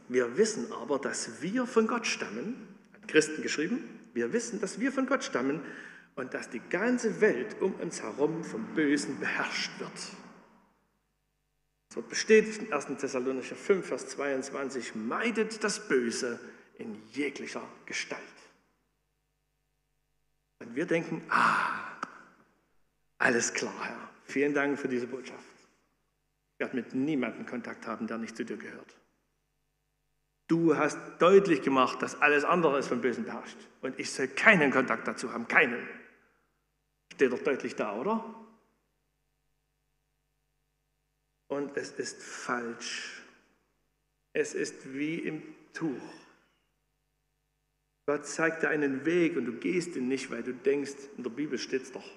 wir 0.08 0.36
wissen 0.36 0.72
aber, 0.72 0.98
dass 0.98 1.42
wir 1.42 1.64
von 1.64 1.86
Gott 1.86 2.08
stammen, 2.08 2.56
hat 2.92 3.06
Christen 3.06 3.40
geschrieben, 3.40 3.84
wir 4.14 4.32
wissen, 4.32 4.60
dass 4.60 4.80
wir 4.80 4.90
von 4.90 5.06
Gott 5.06 5.22
stammen 5.22 5.60
und 6.16 6.34
dass 6.34 6.50
die 6.50 6.60
ganze 6.60 7.20
Welt 7.20 7.60
um 7.60 7.74
uns 7.74 8.02
herum 8.02 8.44
vom 8.44 8.64
Bösen 8.74 9.18
beherrscht 9.20 9.70
wird. 9.78 9.92
Es 11.88 11.96
wird 11.96 12.08
bestätigt 12.08 12.62
in 12.62 12.72
1. 12.72 12.86
Thessalonicher 12.98 13.56
5, 13.56 13.86
Vers 13.86 14.08
22, 14.08 14.94
meidet 14.94 15.62
das 15.64 15.88
Böse 15.88 16.38
in 16.78 17.00
jeglicher 17.12 17.66
Gestalt. 17.86 18.22
Und 20.60 20.76
wir 20.76 20.86
denken, 20.86 21.22
ah, 21.30 21.96
alles 23.18 23.52
klar, 23.52 23.74
Herr. 23.82 24.10
Vielen 24.24 24.54
Dank 24.54 24.78
für 24.78 24.88
diese 24.88 25.06
Botschaft 25.06 25.50
werde 26.60 26.76
mit 26.76 26.94
niemandem 26.94 27.46
Kontakt 27.46 27.86
haben, 27.86 28.06
der 28.06 28.18
nicht 28.18 28.36
zu 28.36 28.44
dir 28.44 28.56
gehört. 28.56 28.94
Du 30.46 30.76
hast 30.76 30.98
deutlich 31.18 31.62
gemacht, 31.62 32.02
dass 32.02 32.20
alles 32.20 32.44
andere 32.44 32.78
ist 32.78 32.88
vom 32.88 33.00
Bösen 33.00 33.24
beherrscht. 33.24 33.56
Und 33.80 33.98
ich 33.98 34.10
soll 34.12 34.28
keinen 34.28 34.70
Kontakt 34.70 35.08
dazu 35.08 35.32
haben, 35.32 35.48
keinen. 35.48 35.88
Steht 37.20 37.34
doch 37.34 37.42
deutlich 37.42 37.76
da, 37.76 38.00
oder? 38.00 38.34
Und 41.48 41.76
es 41.76 41.90
ist 41.90 42.22
falsch. 42.22 43.20
Es 44.32 44.54
ist 44.54 44.94
wie 44.94 45.16
im 45.16 45.42
Tuch. 45.74 46.00
Gott 48.06 48.24
zeigt 48.24 48.62
dir 48.62 48.70
einen 48.70 49.04
Weg 49.04 49.36
und 49.36 49.44
du 49.44 49.52
gehst 49.52 49.96
ihn 49.96 50.08
nicht, 50.08 50.30
weil 50.30 50.42
du 50.42 50.54
denkst, 50.54 50.94
in 51.18 51.22
der 51.22 51.28
Bibel 51.28 51.58
steht 51.58 51.82
es 51.82 51.92
doch. 51.92 52.10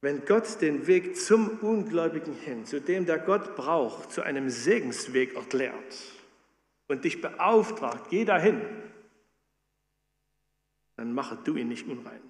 Wenn 0.00 0.24
Gott 0.24 0.58
den 0.62 0.86
Weg 0.86 1.18
zum 1.18 1.58
Ungläubigen 1.58 2.32
hin, 2.32 2.64
zu 2.64 2.80
dem 2.80 3.04
der 3.04 3.18
Gott 3.18 3.56
braucht, 3.56 4.10
zu 4.10 4.22
einem 4.22 4.48
Segensweg 4.48 5.34
erklärt 5.34 5.98
und 6.88 7.04
dich 7.04 7.20
beauftragt, 7.20 8.08
geh 8.08 8.24
dahin, 8.24 8.62
dann 11.02 11.14
mache 11.14 11.36
du 11.42 11.56
ihn 11.56 11.66
nicht 11.66 11.88
unrein. 11.88 12.20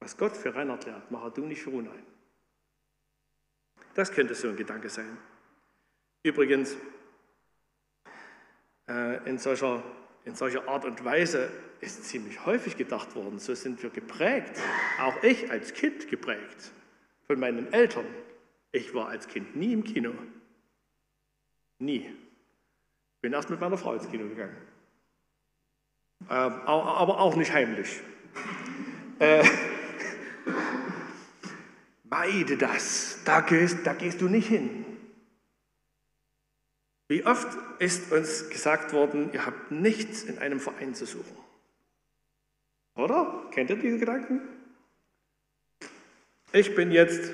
Was 0.00 0.16
Gott 0.16 0.34
für 0.34 0.54
rein 0.54 0.70
erklärt, 0.70 1.10
mache 1.10 1.30
du 1.32 1.44
nicht 1.44 1.60
für 1.60 1.68
unrein. 1.68 2.06
Das 3.92 4.10
könnte 4.10 4.34
so 4.34 4.48
ein 4.48 4.56
Gedanke 4.56 4.88
sein. 4.88 5.18
Übrigens, 6.22 6.78
äh, 8.88 9.28
in 9.28 9.36
solcher, 9.36 9.82
in 10.24 10.34
solcher 10.34 10.66
Art 10.66 10.86
und 10.86 11.04
Weise 11.04 11.50
ist 11.82 12.02
ziemlich 12.04 12.42
häufig 12.46 12.78
gedacht 12.78 13.14
worden. 13.14 13.38
So 13.38 13.54
sind 13.54 13.82
wir 13.82 13.90
geprägt, 13.90 14.58
auch 14.98 15.22
ich 15.22 15.50
als 15.50 15.74
Kind 15.74 16.08
geprägt 16.08 16.72
von 17.26 17.38
meinen 17.38 17.70
Eltern. 17.70 18.06
Ich 18.70 18.94
war 18.94 19.08
als 19.08 19.28
Kind 19.28 19.56
nie 19.56 19.74
im 19.74 19.84
Kino. 19.84 20.14
Nie. 21.78 22.16
Bin 23.20 23.34
erst 23.34 23.50
mit 23.50 23.60
meiner 23.60 23.76
Frau 23.76 23.92
ins 23.92 24.10
Kino 24.10 24.26
gegangen. 24.26 24.71
Äh, 26.28 26.32
aber 26.32 27.20
auch 27.20 27.36
nicht 27.36 27.52
heimlich. 27.52 28.00
Äh, 29.18 29.44
meide 32.04 32.56
das. 32.56 33.18
Da 33.24 33.40
gehst, 33.40 33.78
da 33.84 33.94
gehst 33.94 34.20
du 34.20 34.28
nicht 34.28 34.48
hin. 34.48 34.84
Wie 37.08 37.26
oft 37.26 37.48
ist 37.78 38.10
uns 38.10 38.48
gesagt 38.48 38.92
worden, 38.92 39.30
ihr 39.32 39.44
habt 39.44 39.70
nichts 39.70 40.22
in 40.22 40.38
einem 40.38 40.60
Verein 40.60 40.94
zu 40.94 41.04
suchen. 41.04 41.36
Oder? 42.94 43.48
Kennt 43.50 43.70
ihr 43.70 43.76
diese 43.76 43.98
Gedanken? 43.98 44.40
Ich 46.52 46.74
bin 46.74 46.90
jetzt, 46.90 47.32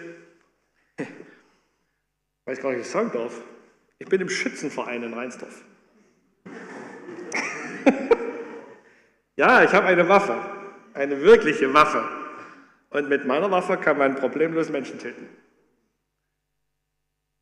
ich 0.99 1.07
weiß 2.47 2.61
gar 2.61 2.71
nicht, 2.71 2.81
was 2.81 2.87
ich 2.87 2.93
sagen 2.93 3.13
darf, 3.13 3.41
ich 3.99 4.09
bin 4.09 4.21
im 4.21 4.29
Schützenverein 4.29 5.03
in 5.03 5.15
Rheinsdorf. 5.15 5.65
ja, 9.39 9.63
ich 9.63 9.73
habe 9.73 9.87
eine 9.87 10.09
Waffe, 10.09 10.37
eine 10.93 11.23
wirkliche 11.23 11.73
Waffe. 11.73 12.05
Und 12.91 13.09
mit 13.09 13.25
meiner 13.25 13.51
Waffe 13.51 13.77
kann 13.77 13.97
man 13.97 14.17
problemlos 14.17 14.69
Menschen 14.69 14.99
töten. 14.99 15.29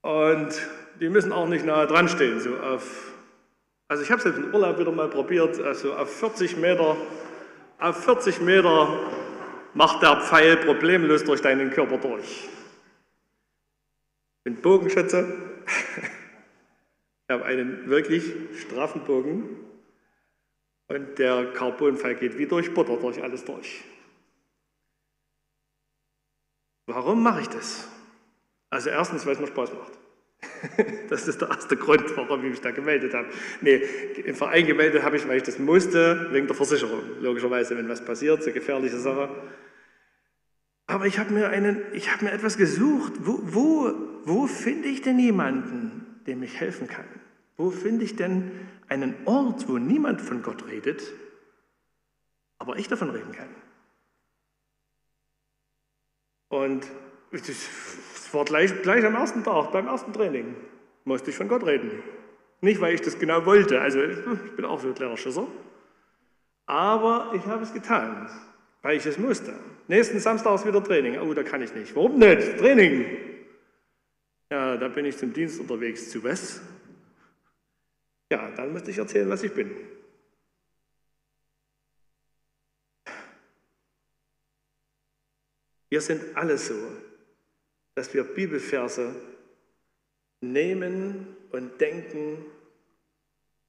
Und 0.03 0.49
die 1.01 1.09
müssen 1.09 1.33
auch 1.33 1.49
nicht 1.49 1.65
nahe 1.65 1.87
dran 1.87 2.09
stehen. 2.09 2.39
So 2.39 2.57
auf, 2.59 3.13
also 3.89 4.03
ich 4.03 4.11
habe 4.11 4.19
es 4.19 4.25
jetzt 4.27 4.37
im 4.39 4.55
Urlaub 4.55 4.79
wieder 4.79 4.93
mal 4.93 5.09
probiert, 5.09 5.61
also 5.61 5.95
auf 5.95 6.15
40 6.21 6.57
Meter 6.59 6.97
auf 7.79 8.05
40 8.05 8.41
Meter 8.41 8.89
macht 9.75 10.03
der 10.03 10.21
Pfeil 10.21 10.57
problemlos 10.57 11.25
durch 11.25 11.43
deinen 11.43 11.71
Körper 11.71 11.99
durch. 11.99 12.49
Ich 14.39 14.45
bin 14.45 14.57
Bogenschütze. 14.57 15.27
Ich 17.29 17.35
habe 17.35 17.45
einen 17.45 17.91
wirklich 17.91 18.33
straffen 18.61 19.01
Bogen 19.01 19.66
und 20.89 21.19
der 21.19 21.53
Carbonpfeil 21.53 22.15
geht 22.15 22.39
wie 22.39 22.47
durch 22.47 22.73
Butter 22.73 22.97
durch 22.97 23.23
alles 23.23 23.45
durch. 23.45 23.85
Warum 26.87 27.23
mache 27.23 27.41
ich 27.41 27.49
das? 27.49 27.89
Also 28.71 28.91
erstens, 28.91 29.27
weil 29.27 29.35
es 29.35 29.41
mir 29.41 29.49
Spaß 29.49 29.73
macht. 29.73 29.93
Das 31.09 31.29
ist 31.29 31.41
der 31.41 31.49
erste 31.49 31.77
Grund, 31.77 32.05
warum 32.17 32.45
ich 32.45 32.51
mich 32.51 32.61
da 32.61 32.73
gemeldet 32.73 33.15
habe. 33.15 33.29
Nee, 33.61 33.77
im 34.25 34.35
Verein 34.35 34.67
gemeldet 34.67 35.05
habe 35.05 35.17
ich, 35.17 35.27
weil 35.29 35.37
ich 35.37 35.45
das 35.45 35.59
musste, 35.59 36.29
wegen 36.33 36.49
der 36.49 36.57
Versicherung. 36.57 37.01
Logischerweise, 37.21 37.77
wenn 37.77 37.89
was 37.89 38.05
passiert, 38.05 38.43
so 38.43 38.51
gefährliche 38.51 38.99
Sache. 38.99 39.29
Aber 40.89 41.07
ich 41.07 41.19
habe 41.19 41.33
mir, 41.33 41.49
einen, 41.49 41.83
ich 41.93 42.13
habe 42.13 42.25
mir 42.25 42.33
etwas 42.33 42.57
gesucht. 42.57 43.13
Wo, 43.21 43.41
wo, 43.43 43.95
wo 44.25 44.47
finde 44.47 44.89
ich 44.89 45.03
denn 45.03 45.19
jemanden, 45.19 46.21
dem 46.27 46.43
ich 46.43 46.59
helfen 46.59 46.89
kann? 46.89 47.07
Wo 47.57 47.71
finde 47.71 48.05
ich 48.05 48.17
denn 48.17 48.51
einen 48.89 49.15
Ort, 49.27 49.69
wo 49.69 49.79
niemand 49.79 50.21
von 50.21 50.43
Gott 50.43 50.67
redet, 50.67 51.03
aber 52.59 52.77
ich 52.79 52.89
davon 52.89 53.11
reden 53.11 53.33
kann? 53.33 53.49
Und 56.49 56.87
es 57.33 58.33
war 58.33 58.45
gleich, 58.45 58.83
gleich 58.83 59.05
am 59.05 59.15
ersten 59.15 59.45
Tag, 59.45 59.73
beim 59.73 59.89
ersten 59.89 60.13
Training, 60.13 60.55
musste 61.05 61.31
ich 61.31 61.37
von 61.37 61.49
Gott 61.49 61.67
reden. 61.67 62.03
Nicht, 62.61 62.81
weil 62.81 62.95
ich 62.95 63.03
das 63.03 63.19
genau 63.19 63.45
wollte, 63.45 63.81
also 63.81 64.03
ich 64.03 64.57
bin 64.57 64.65
auch 64.65 64.81
so 64.81 64.89
ein 64.89 64.95
kleiner 64.95 65.17
Schisser, 65.17 65.47
aber 66.67 67.33
ich 67.35 67.45
habe 67.47 67.63
es 67.63 67.73
getan, 67.73 68.31
weil 68.83 68.97
ich 68.97 69.07
es 69.07 69.19
musste. 69.19 69.55
Nächsten 69.89 70.19
Samstag 70.19 70.57
ist 70.57 70.67
wieder 70.67 70.83
Training. 70.83 71.19
Oh, 71.21 71.33
da 71.33 71.45
kann 71.45 71.63
ich 71.63 71.73
nicht. 71.75 71.95
Warum 71.95 72.19
nicht? 72.19 72.59
Training. 72.59 73.07
Ja, 74.51 74.77
da 74.77 74.89
bin 74.89 75.05
ich 75.05 75.17
zum 75.17 75.33
Dienst 75.33 75.61
unterwegs. 75.61 76.11
Zu 76.11 76.25
was? 76.25 76.61
Ja, 78.31 78.51
dann 78.51 78.73
musste 78.73 78.91
ich 78.91 78.99
erzählen, 78.99 79.29
was 79.29 79.43
ich 79.43 79.53
bin. 79.53 79.71
Wir 85.89 86.01
sind 86.01 86.37
alle 86.37 86.59
so 86.59 86.75
dass 87.97 88.13
wir 88.13 88.23
Bibelverse 88.23 89.15
nehmen 90.43 91.35
und 91.51 91.81
denken, 91.81 92.45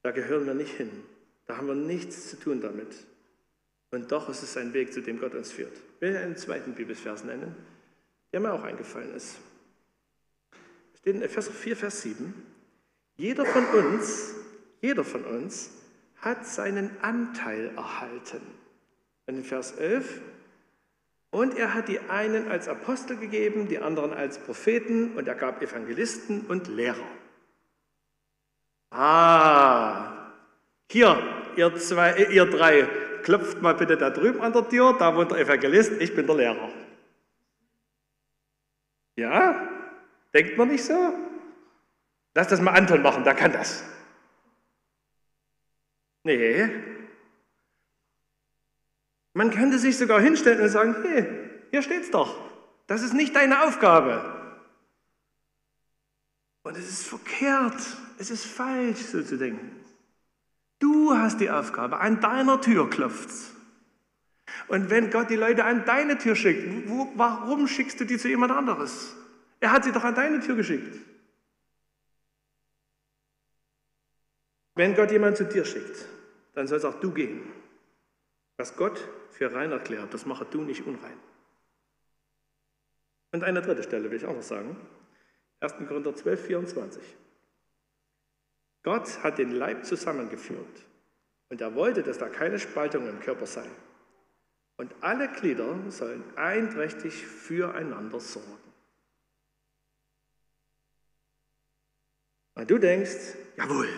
da 0.02 0.10
gehören 0.12 0.46
wir 0.46 0.54
nicht 0.54 0.76
hin. 0.76 0.90
Da 1.46 1.56
haben 1.56 1.66
wir 1.66 1.74
nichts 1.74 2.28
zu 2.28 2.38
tun 2.38 2.60
damit. 2.60 2.94
Und 3.90 4.12
doch 4.12 4.28
ist 4.28 4.42
es 4.42 4.58
ein 4.58 4.74
Weg, 4.74 4.92
zu 4.92 5.00
dem 5.00 5.18
Gott 5.18 5.34
uns 5.34 5.50
führt. 5.50 5.72
Ich 5.72 6.00
will 6.02 6.14
einen 6.14 6.36
zweiten 6.36 6.74
Bibelvers 6.74 7.24
nennen, 7.24 7.56
der 8.30 8.40
mir 8.40 8.52
auch 8.52 8.62
eingefallen 8.62 9.14
ist. 9.14 9.38
Steht 10.98 11.16
in 11.16 11.22
Epheser 11.22 11.50
4, 11.50 11.76
Vers 11.76 12.02
7. 12.02 12.34
Jeder 13.16 13.46
von 13.46 13.64
uns, 13.64 14.34
jeder 14.80 15.04
von 15.04 15.24
uns 15.24 15.70
hat 16.20 16.46
seinen 16.46 16.90
Anteil 17.02 17.70
erhalten. 17.76 18.40
In 19.26 19.44
Vers 19.44 19.72
11 19.72 20.20
und 21.30 21.56
er 21.56 21.74
hat 21.74 21.88
die 21.88 22.00
einen 22.00 22.50
als 22.50 22.68
Apostel 22.68 23.16
gegeben, 23.16 23.68
die 23.68 23.78
anderen 23.78 24.14
als 24.14 24.38
Propheten 24.38 25.12
und 25.16 25.28
er 25.28 25.34
gab 25.34 25.60
Evangelisten 25.60 26.46
und 26.48 26.68
Lehrer. 26.68 26.96
Ah, 28.90 30.32
hier, 30.90 31.18
ihr, 31.56 31.76
zwei, 31.76 32.12
äh, 32.12 32.32
ihr 32.32 32.46
drei, 32.46 32.88
klopft 33.22 33.60
mal 33.60 33.74
bitte 33.74 33.98
da 33.98 34.08
drüben 34.08 34.40
an 34.40 34.54
der 34.54 34.66
Tür, 34.66 34.96
da 34.98 35.14
wohnt 35.14 35.30
der 35.30 35.38
Evangelist, 35.38 35.92
ich 36.00 36.14
bin 36.14 36.26
der 36.26 36.36
Lehrer. 36.36 36.70
Ja? 39.16 39.68
Denkt 40.32 40.56
man 40.56 40.68
nicht 40.68 40.84
so? 40.84 41.12
Lass 42.34 42.48
das 42.48 42.62
mal 42.62 42.72
Anton 42.72 43.02
machen, 43.02 43.24
der 43.24 43.34
kann 43.34 43.52
das. 43.52 43.84
Nee, 46.28 46.68
man 49.32 49.50
könnte 49.50 49.78
sich 49.78 49.96
sogar 49.96 50.20
hinstellen 50.20 50.60
und 50.60 50.68
sagen, 50.68 50.94
hey, 51.00 51.26
hier 51.70 51.80
steht's 51.80 52.10
doch. 52.10 52.36
Das 52.86 53.02
ist 53.02 53.14
nicht 53.14 53.34
deine 53.34 53.62
Aufgabe. 53.62 54.60
Und 56.64 56.76
es 56.76 56.86
ist 56.86 57.06
verkehrt, 57.06 57.80
es 58.18 58.30
ist 58.30 58.44
falsch, 58.44 58.98
so 58.98 59.22
zu 59.22 59.38
denken. 59.38 59.70
Du 60.80 61.16
hast 61.16 61.40
die 61.40 61.50
Aufgabe, 61.50 61.98
an 61.98 62.20
deiner 62.20 62.60
Tür 62.60 62.90
klopft's. 62.90 63.54
Und 64.66 64.90
wenn 64.90 65.10
Gott 65.10 65.30
die 65.30 65.36
Leute 65.36 65.64
an 65.64 65.86
deine 65.86 66.18
Tür 66.18 66.36
schickt, 66.36 66.90
wo, 66.90 67.10
warum 67.14 67.66
schickst 67.68 68.00
du 68.00 68.04
die 68.04 68.18
zu 68.18 68.28
jemand 68.28 68.52
anderes? 68.52 69.16
Er 69.60 69.72
hat 69.72 69.84
sie 69.84 69.92
doch 69.92 70.04
an 70.04 70.14
deine 70.14 70.40
Tür 70.40 70.56
geschickt. 70.56 70.94
Wenn 74.74 74.94
Gott 74.94 75.10
jemand 75.10 75.38
zu 75.38 75.44
dir 75.44 75.64
schickt, 75.64 76.06
dann 76.58 76.66
sollst 76.66 76.84
auch 76.84 76.98
du 76.98 77.12
gehen. 77.12 77.40
Was 78.56 78.74
Gott 78.74 78.98
für 79.30 79.54
rein 79.54 79.70
erklärt, 79.70 80.12
das 80.12 80.26
mache 80.26 80.44
du 80.44 80.62
nicht 80.62 80.84
unrein. 80.84 81.16
Und 83.30 83.44
eine 83.44 83.62
dritte 83.62 83.84
Stelle 83.84 84.10
will 84.10 84.16
ich 84.16 84.26
auch 84.26 84.34
noch 84.34 84.42
sagen. 84.42 84.76
1. 85.60 85.74
Korinther 85.86 86.16
12, 86.16 86.46
24. 86.46 87.16
Gott 88.82 89.22
hat 89.22 89.38
den 89.38 89.52
Leib 89.52 89.84
zusammengeführt 89.86 90.84
und 91.48 91.60
er 91.60 91.76
wollte, 91.76 92.02
dass 92.02 92.18
da 92.18 92.28
keine 92.28 92.58
Spaltung 92.58 93.08
im 93.08 93.20
Körper 93.20 93.46
sei. 93.46 93.68
Und 94.78 94.92
alle 95.00 95.28
Glieder 95.28 95.76
sollen 95.92 96.24
einträchtig 96.36 97.24
füreinander 97.24 98.18
sorgen. 98.18 98.58
Und 102.54 102.68
du 102.68 102.78
denkst, 102.78 103.36
jawohl, 103.56 103.88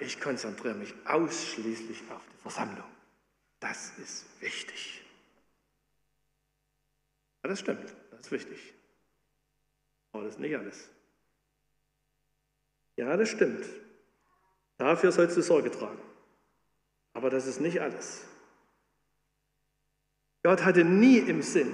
ich 0.00 0.20
konzentriere 0.20 0.74
mich 0.74 0.94
ausschließlich 1.04 2.02
auf 2.10 2.22
die 2.32 2.42
Versammlung. 2.42 2.86
Das 3.60 3.92
ist 3.98 4.26
wichtig. 4.40 5.02
Ja, 7.42 7.50
das 7.50 7.60
stimmt, 7.60 7.94
das 8.10 8.20
ist 8.20 8.32
wichtig. 8.32 8.74
Aber 10.12 10.24
das 10.24 10.34
ist 10.34 10.40
nicht 10.40 10.56
alles. 10.56 10.90
Ja, 12.96 13.16
das 13.16 13.28
stimmt. 13.28 13.66
Dafür 14.78 15.12
sollst 15.12 15.36
du 15.36 15.42
Sorge 15.42 15.70
tragen. 15.70 16.00
Aber 17.12 17.30
das 17.30 17.46
ist 17.46 17.60
nicht 17.60 17.80
alles. 17.80 18.24
Gott 20.42 20.64
hatte 20.64 20.84
nie 20.84 21.18
im 21.18 21.42
Sinn, 21.42 21.72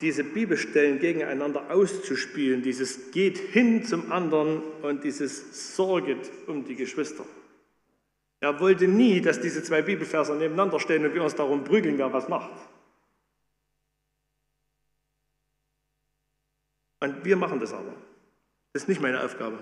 diese 0.00 0.24
Bibelstellen 0.24 0.98
gegeneinander 0.98 1.70
auszuspielen, 1.70 2.62
dieses 2.62 3.10
geht 3.12 3.38
hin 3.38 3.84
zum 3.84 4.10
anderen 4.10 4.62
und 4.82 5.04
dieses 5.04 5.76
sorget 5.76 6.30
um 6.46 6.64
die 6.64 6.74
Geschwister. 6.74 7.24
Er 8.40 8.60
wollte 8.60 8.86
nie, 8.88 9.20
dass 9.20 9.40
diese 9.40 9.62
zwei 9.62 9.82
Bibelverse 9.82 10.34
nebeneinander 10.34 10.78
stehen 10.78 11.04
und 11.04 11.14
wir 11.14 11.22
uns 11.22 11.34
darum 11.34 11.64
prügeln, 11.64 11.96
wer 11.96 12.12
was 12.12 12.28
macht. 12.28 12.50
Und 17.00 17.24
wir 17.24 17.36
machen 17.36 17.60
das 17.60 17.72
aber. 17.72 17.94
Das 18.72 18.82
ist 18.82 18.88
nicht 18.88 19.00
meine 19.00 19.22
Aufgabe. 19.22 19.58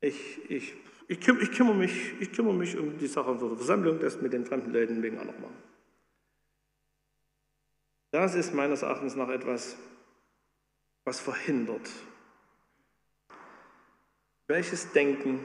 Ich, 0.00 0.40
ich, 0.48 0.74
ich, 1.08 1.28
ich, 1.28 1.52
kümmere, 1.52 1.74
mich, 1.74 2.14
ich 2.20 2.32
kümmere 2.32 2.54
mich 2.54 2.76
um 2.76 2.98
die 2.98 3.06
Sache 3.06 3.36
der 3.36 3.56
Versammlung, 3.56 4.00
das 4.00 4.20
mit 4.20 4.32
den 4.32 4.46
fremden 4.46 4.72
Leuten 4.72 5.02
wegen 5.02 5.18
anderer 5.18 5.38
machen. 5.38 5.73
Das 8.14 8.36
ist 8.36 8.54
meines 8.54 8.82
Erachtens 8.82 9.16
nach 9.16 9.28
etwas, 9.28 9.76
was 11.02 11.18
verhindert. 11.18 11.90
Welches 14.46 14.92
Denken 14.92 15.44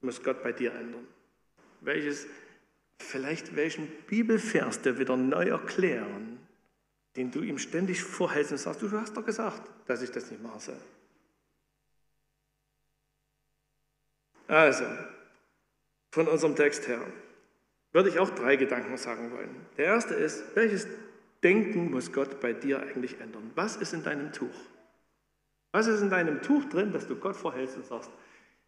muss 0.00 0.22
Gott 0.22 0.44
bei 0.44 0.52
dir 0.52 0.72
ändern? 0.76 1.08
Welches, 1.80 2.28
vielleicht 3.00 3.56
welchen 3.56 3.88
Bibelvers 4.06 4.80
der 4.80 5.00
wieder 5.00 5.16
neu 5.16 5.48
erklären, 5.48 6.38
den 7.16 7.32
du 7.32 7.42
ihm 7.42 7.58
ständig 7.58 8.04
vorhältst 8.04 8.52
und 8.52 8.58
sagst, 8.58 8.80
du 8.80 8.92
hast 8.92 9.16
doch 9.16 9.26
gesagt, 9.26 9.68
dass 9.88 10.00
ich 10.00 10.12
das 10.12 10.30
nicht 10.30 10.40
machen 10.40 10.60
soll. 10.60 10.80
Also, 14.46 14.84
von 16.12 16.28
unserem 16.28 16.54
Text 16.54 16.86
her 16.86 17.04
würde 17.90 18.10
ich 18.10 18.20
auch 18.20 18.30
drei 18.30 18.54
Gedanken 18.54 18.96
sagen 18.96 19.32
wollen. 19.32 19.66
Der 19.76 19.86
erste 19.86 20.14
ist, 20.14 20.44
welches 20.54 20.86
Denken 21.42 21.90
muss 21.90 22.12
Gott 22.12 22.40
bei 22.40 22.52
dir 22.52 22.80
eigentlich 22.80 23.20
ändern? 23.20 23.50
Was 23.54 23.76
ist 23.76 23.92
in 23.92 24.02
deinem 24.02 24.32
Tuch? 24.32 24.54
Was 25.72 25.86
ist 25.86 26.00
in 26.00 26.10
deinem 26.10 26.42
Tuch 26.42 26.64
drin, 26.64 26.92
dass 26.92 27.06
du 27.06 27.16
Gott 27.16 27.36
vorhältst 27.36 27.76
und 27.76 27.86
sagst, 27.86 28.10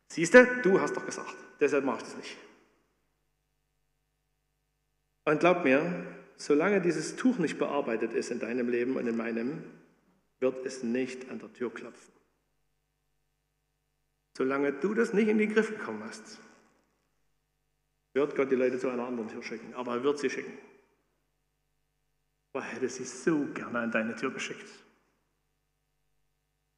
siehst 0.09 0.35
du, 0.35 0.45
du 0.63 0.81
hast 0.81 0.97
doch 0.97 1.05
gesagt, 1.05 1.35
deshalb 1.59 1.85
mache 1.85 1.99
ich 1.99 2.03
das 2.05 2.17
nicht. 2.17 2.37
Und 5.25 5.41
glaub 5.41 5.65
mir, 5.65 6.07
solange 6.37 6.81
dieses 6.81 7.17
Tuch 7.17 7.39
nicht 7.39 7.59
bearbeitet 7.59 8.13
ist 8.13 8.31
in 8.31 8.39
deinem 8.39 8.69
Leben 8.69 8.97
und 8.97 9.07
in 9.07 9.17
meinem, 9.17 9.65
wird 10.41 10.65
es 10.65 10.83
nicht 10.83 11.31
an 11.31 11.39
der 11.39 11.53
Tür 11.53 11.73
klopfen. 11.73 12.13
Solange 14.37 14.73
du 14.73 14.95
das 14.95 15.13
nicht 15.13 15.29
in 15.29 15.39
den 15.39 15.53
Griff 15.53 15.77
bekommen 15.77 16.03
hast, 16.05 16.39
wird 18.15 18.35
Gott 18.37 18.51
die 18.51 18.57
Leute 18.57 18.79
zu 18.79 18.89
einer 18.89 19.07
anderen 19.07 19.29
Tür 19.29 19.43
schicken. 19.43 19.75
Aber 19.75 19.97
er 19.97 20.03
wird 20.03 20.19
sie 20.19 20.31
schicken. 20.31 20.57
Aber 22.53 22.65
er 22.65 22.73
hätte 22.73 22.89
sie 22.89 23.05
so 23.05 23.47
gerne 23.55 23.81
an 23.81 23.91
deine 23.91 24.17
Tür 24.17 24.31
geschickt. 24.33 24.69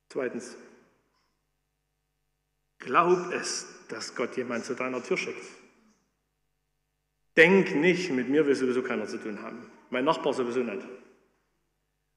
Zweitens, 0.09 0.57
glaub 2.79 3.33
es, 3.33 3.67
dass 3.89 4.15
Gott 4.15 4.37
jemand 4.37 4.65
zu 4.65 4.75
deiner 4.75 5.03
Tür 5.03 5.17
schickt. 5.17 5.45
Denk 7.37 7.75
nicht, 7.75 8.11
mit 8.11 8.29
mir 8.29 8.47
will 8.47 8.55
sowieso 8.55 8.83
keiner 8.83 9.07
zu 9.07 9.17
tun 9.17 9.41
haben. 9.41 9.71
Mein 9.89 10.05
Nachbar 10.05 10.35
sowieso 10.35 10.61
nicht. 10.61 10.87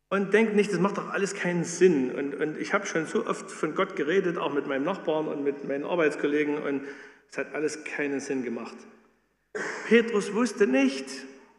Und 0.10 0.34
denk 0.34 0.56
nicht, 0.56 0.72
das 0.72 0.80
macht 0.80 0.98
doch 0.98 1.10
alles 1.10 1.34
keinen 1.34 1.64
Sinn. 1.64 2.14
Und, 2.14 2.36
und 2.36 2.58
ich 2.58 2.74
habe 2.74 2.86
schon 2.86 3.06
so 3.06 3.26
oft 3.26 3.50
von 3.50 3.76
Gott 3.76 3.96
geredet, 3.96 4.38
auch 4.38 4.54
mit 4.54 4.68
meinem 4.68 4.84
Nachbarn 4.84 5.28
und 5.28 5.44
mit 5.44 5.66
meinen 5.66 5.86
Arbeitskollegen, 5.86 6.58
und 6.62 6.86
es 7.32 7.38
hat 7.38 7.54
alles 7.54 7.84
keinen 7.86 8.20
Sinn 8.20 8.44
gemacht. 8.44 8.76
Petrus 9.88 10.34
wusste 10.34 10.68
nicht, 10.68 11.06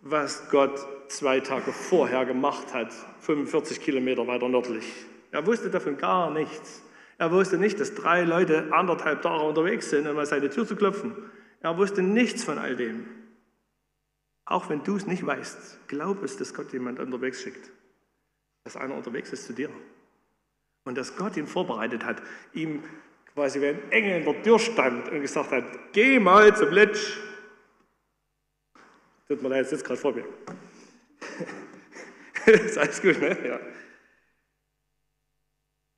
was 0.02 0.48
Gott 0.50 0.86
zwei 1.08 1.40
Tage 1.40 1.72
vorher 1.72 2.24
gemacht 2.24 2.74
hat, 2.74 2.92
45 3.20 3.80
Kilometer 3.80 4.26
weiter 4.26 4.48
nördlich. 4.48 4.84
Er 5.30 5.46
wusste 5.46 5.70
davon 5.70 5.96
gar 5.96 6.30
nichts. 6.30 6.82
Er 7.18 7.30
wusste 7.32 7.58
nicht, 7.58 7.80
dass 7.80 7.94
drei 7.94 8.22
Leute 8.22 8.72
anderthalb 8.72 9.22
Tage 9.22 9.42
unterwegs 9.42 9.90
sind, 9.90 10.06
um 10.06 10.18
an 10.18 10.26
seine 10.26 10.50
Tür 10.50 10.66
zu 10.66 10.76
klopfen. 10.76 11.14
Er 11.60 11.76
wusste 11.78 12.02
nichts 12.02 12.44
von 12.44 12.58
all 12.58 12.76
dem. 12.76 13.06
Auch 14.44 14.68
wenn 14.68 14.84
du 14.84 14.96
es 14.96 15.06
nicht 15.06 15.26
weißt, 15.26 15.88
glaub 15.88 16.22
es, 16.22 16.36
dass 16.36 16.54
Gott 16.54 16.72
jemand 16.72 17.00
unterwegs 17.00 17.42
schickt. 17.42 17.70
Dass 18.64 18.76
einer 18.76 18.94
unterwegs 18.94 19.32
ist 19.32 19.46
zu 19.46 19.52
dir. 19.52 19.70
Und 20.84 20.96
dass 20.96 21.16
Gott 21.16 21.36
ihn 21.36 21.46
vorbereitet 21.46 22.04
hat, 22.04 22.22
ihm 22.52 22.82
quasi 23.34 23.60
wie 23.60 23.68
ein 23.68 23.92
Engel 23.92 24.18
in 24.20 24.24
der 24.24 24.42
Tür 24.42 24.58
stand 24.58 25.08
und 25.08 25.20
gesagt 25.20 25.50
hat, 25.50 25.64
geh 25.92 26.20
mal 26.20 26.56
zum 26.56 26.70
Litsch. 26.70 27.18
Tut 29.26 29.42
mir 29.42 29.48
leid, 29.48 29.68
sitzt 29.68 29.84
gerade 29.84 30.00
vor 30.00 30.12
mir. 30.12 30.24
ist 32.46 32.78
alles 32.78 33.02
gut, 33.02 33.20
ne? 33.20 33.48
Ja. 33.48 33.60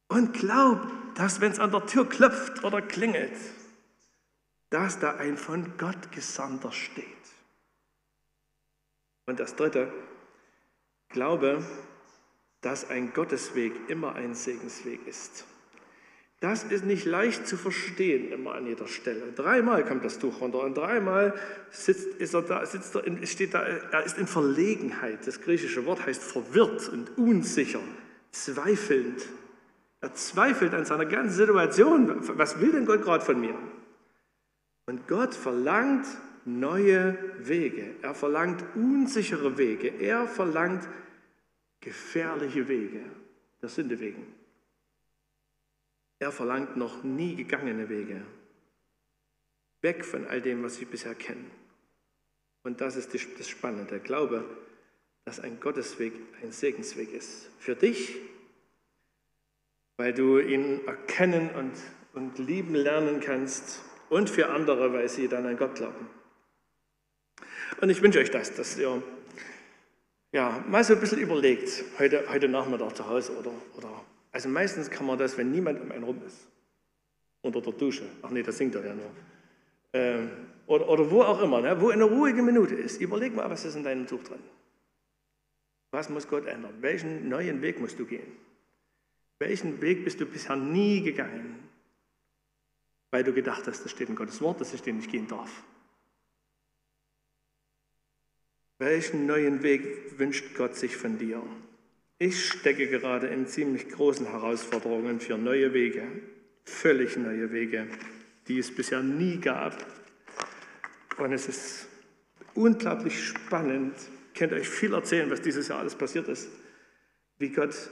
Und 0.08 0.32
glaub, 0.32 0.86
dass 1.14 1.40
wenn 1.40 1.52
es 1.52 1.58
an 1.60 1.70
der 1.70 1.86
Tür 1.86 2.08
klopft 2.08 2.64
oder 2.64 2.80
klingelt, 2.80 3.36
dass 4.70 4.98
da 4.98 5.16
ein 5.16 5.36
von 5.36 5.76
Gott 5.76 6.12
Gesandter 6.12 6.72
steht. 6.72 7.06
Und 9.26 9.40
das 9.40 9.56
Dritte, 9.56 9.92
glaube, 11.08 11.64
dass 12.60 12.88
ein 12.88 13.12
Gottesweg 13.12 13.72
immer 13.88 14.14
ein 14.14 14.34
Segensweg 14.34 15.06
ist. 15.06 15.44
Das 16.40 16.62
ist 16.62 16.84
nicht 16.84 17.04
leicht 17.04 17.48
zu 17.48 17.56
verstehen 17.56 18.30
immer 18.30 18.54
an 18.54 18.66
jeder 18.66 18.86
Stelle. 18.86 19.32
Dreimal 19.34 19.84
kommt 19.84 20.04
das 20.04 20.20
Tuch 20.20 20.40
runter 20.40 20.60
und 20.62 20.76
dreimal 20.76 21.34
sitzt, 21.70 22.06
ist 22.18 22.32
er 22.32 22.42
da, 22.42 22.64
sitzt 22.64 22.94
er 22.94 23.04
in, 23.04 23.26
steht 23.26 23.54
da, 23.54 23.62
er 23.62 24.04
ist 24.04 24.18
in 24.18 24.28
Verlegenheit. 24.28 25.26
Das 25.26 25.40
griechische 25.40 25.84
Wort 25.84 26.06
heißt 26.06 26.22
verwirrt 26.22 26.88
und 26.90 27.18
unsicher, 27.18 27.80
zweifelnd. 28.30 29.26
Er 30.00 30.14
zweifelt 30.14 30.74
an 30.74 30.84
seiner 30.84 31.06
ganzen 31.06 31.36
Situation. 31.36 32.20
Was 32.38 32.60
will 32.60 32.70
denn 32.70 32.86
Gott 32.86 33.02
gerade 33.02 33.24
von 33.24 33.40
mir? 33.40 33.54
Und 34.86 35.08
Gott 35.08 35.34
verlangt 35.34 36.06
neue 36.44 37.18
Wege. 37.40 37.96
Er 38.00 38.14
verlangt 38.14 38.64
unsichere 38.76 39.58
Wege. 39.58 39.88
Er 39.88 40.28
verlangt 40.28 40.88
gefährliche 41.80 42.68
Wege 42.68 43.00
der 43.60 43.68
Sünde 43.68 43.98
wegen. 43.98 44.37
Er 46.18 46.32
verlangt 46.32 46.76
noch 46.76 47.04
nie 47.04 47.36
gegangene 47.36 47.88
Wege. 47.88 48.22
Weg 49.82 50.04
von 50.04 50.26
all 50.26 50.42
dem, 50.42 50.62
was 50.64 50.80
ich 50.80 50.88
bisher 50.88 51.14
kenne. 51.14 51.44
Und 52.64 52.80
das 52.80 52.96
ist 52.96 53.14
das 53.14 53.48
Spannende. 53.48 53.86
Der 53.86 54.00
Glaube, 54.00 54.44
dass 55.24 55.40
ein 55.40 55.60
Gottesweg 55.60 56.12
ein 56.42 56.52
Segensweg 56.52 57.12
ist. 57.12 57.50
Für 57.60 57.76
dich, 57.76 58.16
weil 59.96 60.12
du 60.12 60.38
ihn 60.38 60.86
erkennen 60.86 61.50
und, 61.50 61.72
und 62.14 62.38
lieben 62.38 62.74
lernen 62.74 63.20
kannst. 63.20 63.80
Und 64.08 64.30
für 64.30 64.48
andere, 64.48 64.92
weil 64.92 65.08
sie 65.08 65.28
dann 65.28 65.46
an 65.46 65.56
Gott 65.56 65.76
glauben. 65.76 66.08
Und 67.80 67.90
ich 67.90 68.02
wünsche 68.02 68.18
euch 68.18 68.30
das, 68.30 68.54
dass 68.54 68.78
ihr 68.78 69.02
ja, 70.32 70.62
mal 70.66 70.84
so 70.84 70.94
ein 70.94 71.00
bisschen 71.00 71.18
überlegt, 71.18 71.84
heute, 71.98 72.28
heute 72.28 72.48
Nachmittag 72.48 72.96
zu 72.96 73.08
Hause 73.08 73.36
oder, 73.36 73.52
oder. 73.76 74.04
Also 74.38 74.50
meistens 74.50 74.88
kann 74.88 75.04
man 75.04 75.18
das, 75.18 75.36
wenn 75.36 75.50
niemand 75.50 75.80
um 75.80 75.90
einen 75.90 76.04
rum 76.04 76.22
ist. 76.24 76.46
Unter 77.42 77.60
der 77.60 77.72
Dusche. 77.72 78.04
Ach 78.22 78.30
nee, 78.30 78.44
das 78.44 78.56
singt 78.56 78.72
er 78.76 78.86
ja 78.86 78.94
nur. 78.94 79.10
Ähm, 79.92 80.30
oder, 80.68 80.88
oder 80.88 81.10
wo 81.10 81.22
auch 81.22 81.42
immer, 81.42 81.60
ne? 81.60 81.80
wo 81.80 81.88
eine 81.88 82.04
ruhige 82.04 82.40
Minute 82.40 82.76
ist. 82.76 83.00
Überleg 83.00 83.34
mal, 83.34 83.50
was 83.50 83.64
ist 83.64 83.74
in 83.74 83.82
deinem 83.82 84.06
Tuch 84.06 84.22
drin. 84.22 84.38
Was 85.90 86.08
muss 86.08 86.28
Gott 86.28 86.46
ändern? 86.46 86.72
Welchen 86.80 87.28
neuen 87.28 87.62
Weg 87.62 87.80
musst 87.80 87.98
du 87.98 88.06
gehen? 88.06 88.30
Welchen 89.40 89.80
Weg 89.80 90.04
bist 90.04 90.20
du 90.20 90.26
bisher 90.26 90.54
nie 90.54 91.02
gegangen? 91.02 91.58
Weil 93.10 93.24
du 93.24 93.32
gedacht 93.32 93.66
hast, 93.66 93.84
das 93.84 93.90
steht 93.90 94.08
in 94.08 94.14
Gottes 94.14 94.40
Wort, 94.40 94.60
dass 94.60 94.72
ich 94.72 94.82
den 94.82 94.98
nicht 94.98 95.10
gehen 95.10 95.26
darf. 95.26 95.64
Welchen 98.78 99.26
neuen 99.26 99.64
Weg 99.64 100.16
wünscht 100.16 100.54
Gott 100.54 100.76
sich 100.76 100.96
von 100.96 101.18
dir? 101.18 101.42
Ich 102.20 102.48
stecke 102.48 102.88
gerade 102.88 103.28
in 103.28 103.46
ziemlich 103.46 103.88
großen 103.90 104.26
Herausforderungen 104.26 105.20
für 105.20 105.38
neue 105.38 105.72
Wege, 105.72 106.02
völlig 106.64 107.16
neue 107.16 107.52
Wege, 107.52 107.86
die 108.48 108.58
es 108.58 108.74
bisher 108.74 109.04
nie 109.04 109.38
gab. 109.38 109.76
Und 111.16 111.32
es 111.32 111.46
ist 111.48 111.88
unglaublich 112.54 113.24
spannend. 113.24 113.94
Ich 114.32 114.38
könnte 114.38 114.56
euch 114.56 114.68
viel 114.68 114.94
erzählen, 114.94 115.30
was 115.30 115.42
dieses 115.42 115.68
Jahr 115.68 115.78
alles 115.78 115.94
passiert 115.94 116.26
ist. 116.26 116.48
Wie 117.38 117.50
Gott, 117.50 117.88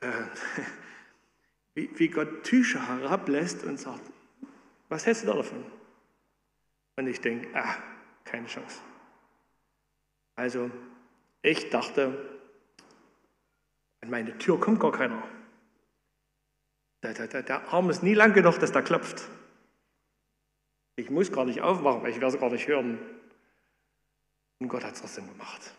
äh, 0.00 0.10
wie, 1.74 1.88
wie 1.94 2.08
Gott 2.08 2.44
Tücher 2.44 2.86
herablässt 2.86 3.64
und 3.64 3.80
sagt, 3.80 4.02
was 4.90 5.06
hältst 5.06 5.22
du 5.22 5.28
davon? 5.28 5.64
Und 6.96 7.06
ich 7.06 7.22
denke, 7.22 7.48
ah, 7.54 7.74
keine 8.26 8.46
Chance. 8.48 8.80
Also 10.34 10.70
ich 11.40 11.70
dachte, 11.70 12.35
an 14.06 14.10
meine 14.10 14.38
Tür 14.38 14.58
kommt 14.60 14.78
gar 14.80 14.92
keiner. 14.92 15.22
Der, 17.02 17.12
der, 17.12 17.42
der 17.42 17.68
Arm 17.72 17.90
ist 17.90 18.02
nie 18.02 18.14
lang 18.14 18.32
genug, 18.32 18.58
dass 18.58 18.72
der 18.72 18.82
klopft. 18.82 19.22
Ich 20.94 21.10
muss 21.10 21.30
gar 21.30 21.44
nicht 21.44 21.60
aufmachen, 21.60 22.02
weil 22.02 22.10
ich 22.10 22.20
werde 22.20 22.34
es 22.34 22.40
gar 22.40 22.50
nicht 22.50 22.68
hören. 22.68 22.98
Und 24.60 24.68
Gott 24.68 24.84
hat 24.84 24.94
es 24.94 25.00
trotzdem 25.00 25.28
gemacht. 25.28 25.74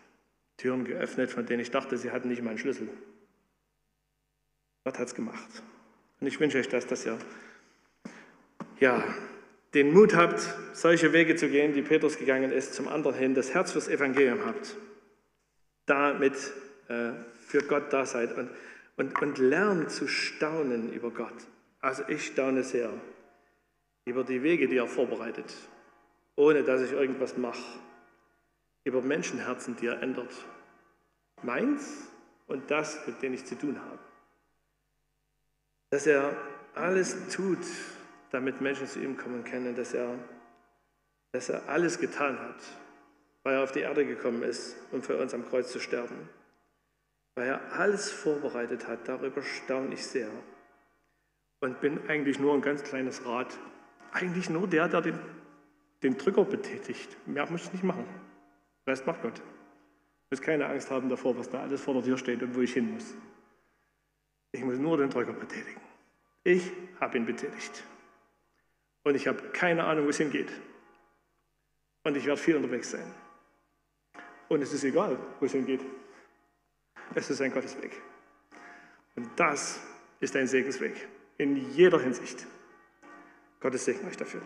Türen 0.58 0.84
geöffnet, 0.84 1.30
von 1.30 1.46
denen 1.46 1.60
ich 1.60 1.70
dachte, 1.70 1.96
sie 1.96 2.10
hatten 2.10 2.28
nicht 2.28 2.42
mal 2.42 2.50
einen 2.50 2.58
Schlüssel. 2.58 2.88
Gott 4.84 4.98
hat 4.98 5.08
es 5.08 5.14
gemacht. 5.14 5.62
Und 6.20 6.26
ich 6.26 6.38
wünsche 6.38 6.58
euch, 6.58 6.68
dass 6.68 6.86
das 6.86 7.04
ja, 7.04 7.18
ja 8.78 9.02
den 9.74 9.92
Mut 9.92 10.14
habt, 10.14 10.40
solche 10.72 11.12
Wege 11.12 11.34
zu 11.36 11.48
gehen, 11.48 11.72
die 11.72 11.82
Petrus 11.82 12.18
gegangen 12.18 12.52
ist, 12.52 12.74
zum 12.74 12.88
anderen 12.88 13.16
hin, 13.16 13.34
das 13.34 13.54
Herz 13.54 13.72
fürs 13.72 13.88
Evangelium 13.88 14.44
habt, 14.44 14.76
damit 15.86 16.34
äh, 16.88 17.12
für 17.48 17.62
Gott 17.62 17.92
da 17.92 18.04
seid 18.04 18.36
und, 18.36 18.50
und, 18.96 19.20
und 19.22 19.38
lernt 19.38 19.90
zu 19.90 20.06
staunen 20.06 20.92
über 20.92 21.10
Gott. 21.10 21.34
Also 21.80 22.04
ich 22.08 22.26
staune 22.26 22.62
sehr 22.62 22.90
über 24.04 24.22
die 24.22 24.42
Wege, 24.42 24.68
die 24.68 24.76
er 24.76 24.86
vorbereitet, 24.86 25.54
ohne 26.36 26.62
dass 26.62 26.82
ich 26.82 26.92
irgendwas 26.92 27.36
mache, 27.38 27.62
über 28.84 29.00
Menschenherzen, 29.00 29.76
die 29.76 29.86
er 29.86 30.02
ändert. 30.02 30.32
Meins 31.42 32.08
und 32.46 32.70
das, 32.70 33.06
mit 33.06 33.22
dem 33.22 33.32
ich 33.32 33.44
zu 33.44 33.56
tun 33.56 33.80
habe. 33.80 33.98
Dass 35.90 36.06
er 36.06 36.36
alles 36.74 37.16
tut, 37.30 37.64
damit 38.30 38.60
Menschen 38.60 38.86
zu 38.86 39.00
ihm 39.00 39.16
kommen 39.16 39.44
können, 39.44 39.74
dass 39.74 39.94
er, 39.94 40.14
dass 41.32 41.48
er 41.48 41.66
alles 41.68 41.98
getan 41.98 42.38
hat, 42.38 42.62
weil 43.42 43.54
er 43.54 43.62
auf 43.62 43.72
die 43.72 43.80
Erde 43.80 44.04
gekommen 44.04 44.42
ist, 44.42 44.76
um 44.90 45.02
für 45.02 45.16
uns 45.16 45.32
am 45.32 45.48
Kreuz 45.48 45.72
zu 45.72 45.80
sterben. 45.80 46.28
Weil 47.38 47.50
er 47.50 47.72
alles 47.74 48.10
vorbereitet 48.10 48.88
hat, 48.88 49.06
darüber 49.06 49.44
staune 49.44 49.94
ich 49.94 50.04
sehr. 50.04 50.28
Und 51.60 51.80
bin 51.80 52.00
eigentlich 52.08 52.40
nur 52.40 52.52
ein 52.52 52.62
ganz 52.62 52.82
kleines 52.82 53.24
Rad. 53.24 53.56
Eigentlich 54.10 54.50
nur 54.50 54.66
der, 54.66 54.88
der 54.88 55.02
den, 55.02 55.20
den 56.02 56.18
Drücker 56.18 56.44
betätigt. 56.44 57.16
Mehr 57.28 57.48
muss 57.48 57.66
ich 57.66 57.72
nicht 57.74 57.84
machen. 57.84 58.04
Den 58.04 58.90
Rest 58.90 59.06
macht 59.06 59.22
Gott. 59.22 59.38
Ich 59.38 60.30
muss 60.32 60.42
keine 60.42 60.66
Angst 60.66 60.90
haben 60.90 61.08
davor, 61.08 61.38
was 61.38 61.48
da 61.48 61.62
alles 61.62 61.80
vor 61.80 61.94
der 61.94 62.02
Tür 62.02 62.18
steht 62.18 62.42
und 62.42 62.56
wo 62.56 62.60
ich 62.60 62.72
hin 62.72 62.92
muss. 62.92 63.14
Ich 64.50 64.64
muss 64.64 64.78
nur 64.78 64.96
den 64.96 65.08
Drücker 65.08 65.32
betätigen. 65.32 65.80
Ich 66.42 66.72
habe 66.98 67.18
ihn 67.18 67.24
betätigt. 67.24 67.84
Und 69.04 69.14
ich 69.14 69.28
habe 69.28 69.40
keine 69.50 69.84
Ahnung, 69.84 70.06
wo 70.06 70.08
es 70.08 70.18
hingeht. 70.18 70.50
Und 72.02 72.16
ich 72.16 72.26
werde 72.26 72.40
viel 72.40 72.56
unterwegs 72.56 72.90
sein. 72.90 73.14
Und 74.48 74.60
es 74.60 74.72
ist 74.72 74.82
egal, 74.82 75.16
wo 75.38 75.46
es 75.46 75.52
hingeht. 75.52 75.82
Es 77.14 77.30
ist 77.30 77.40
ein 77.40 77.52
Gottesweg. 77.52 78.00
Und 79.16 79.28
das 79.36 79.80
ist 80.20 80.36
ein 80.36 80.46
Segensweg. 80.46 81.08
In 81.38 81.72
jeder 81.72 82.00
Hinsicht. 82.00 82.46
Gottes 83.60 83.84
Segen 83.84 84.06
euch 84.06 84.16
dafür. 84.16 84.42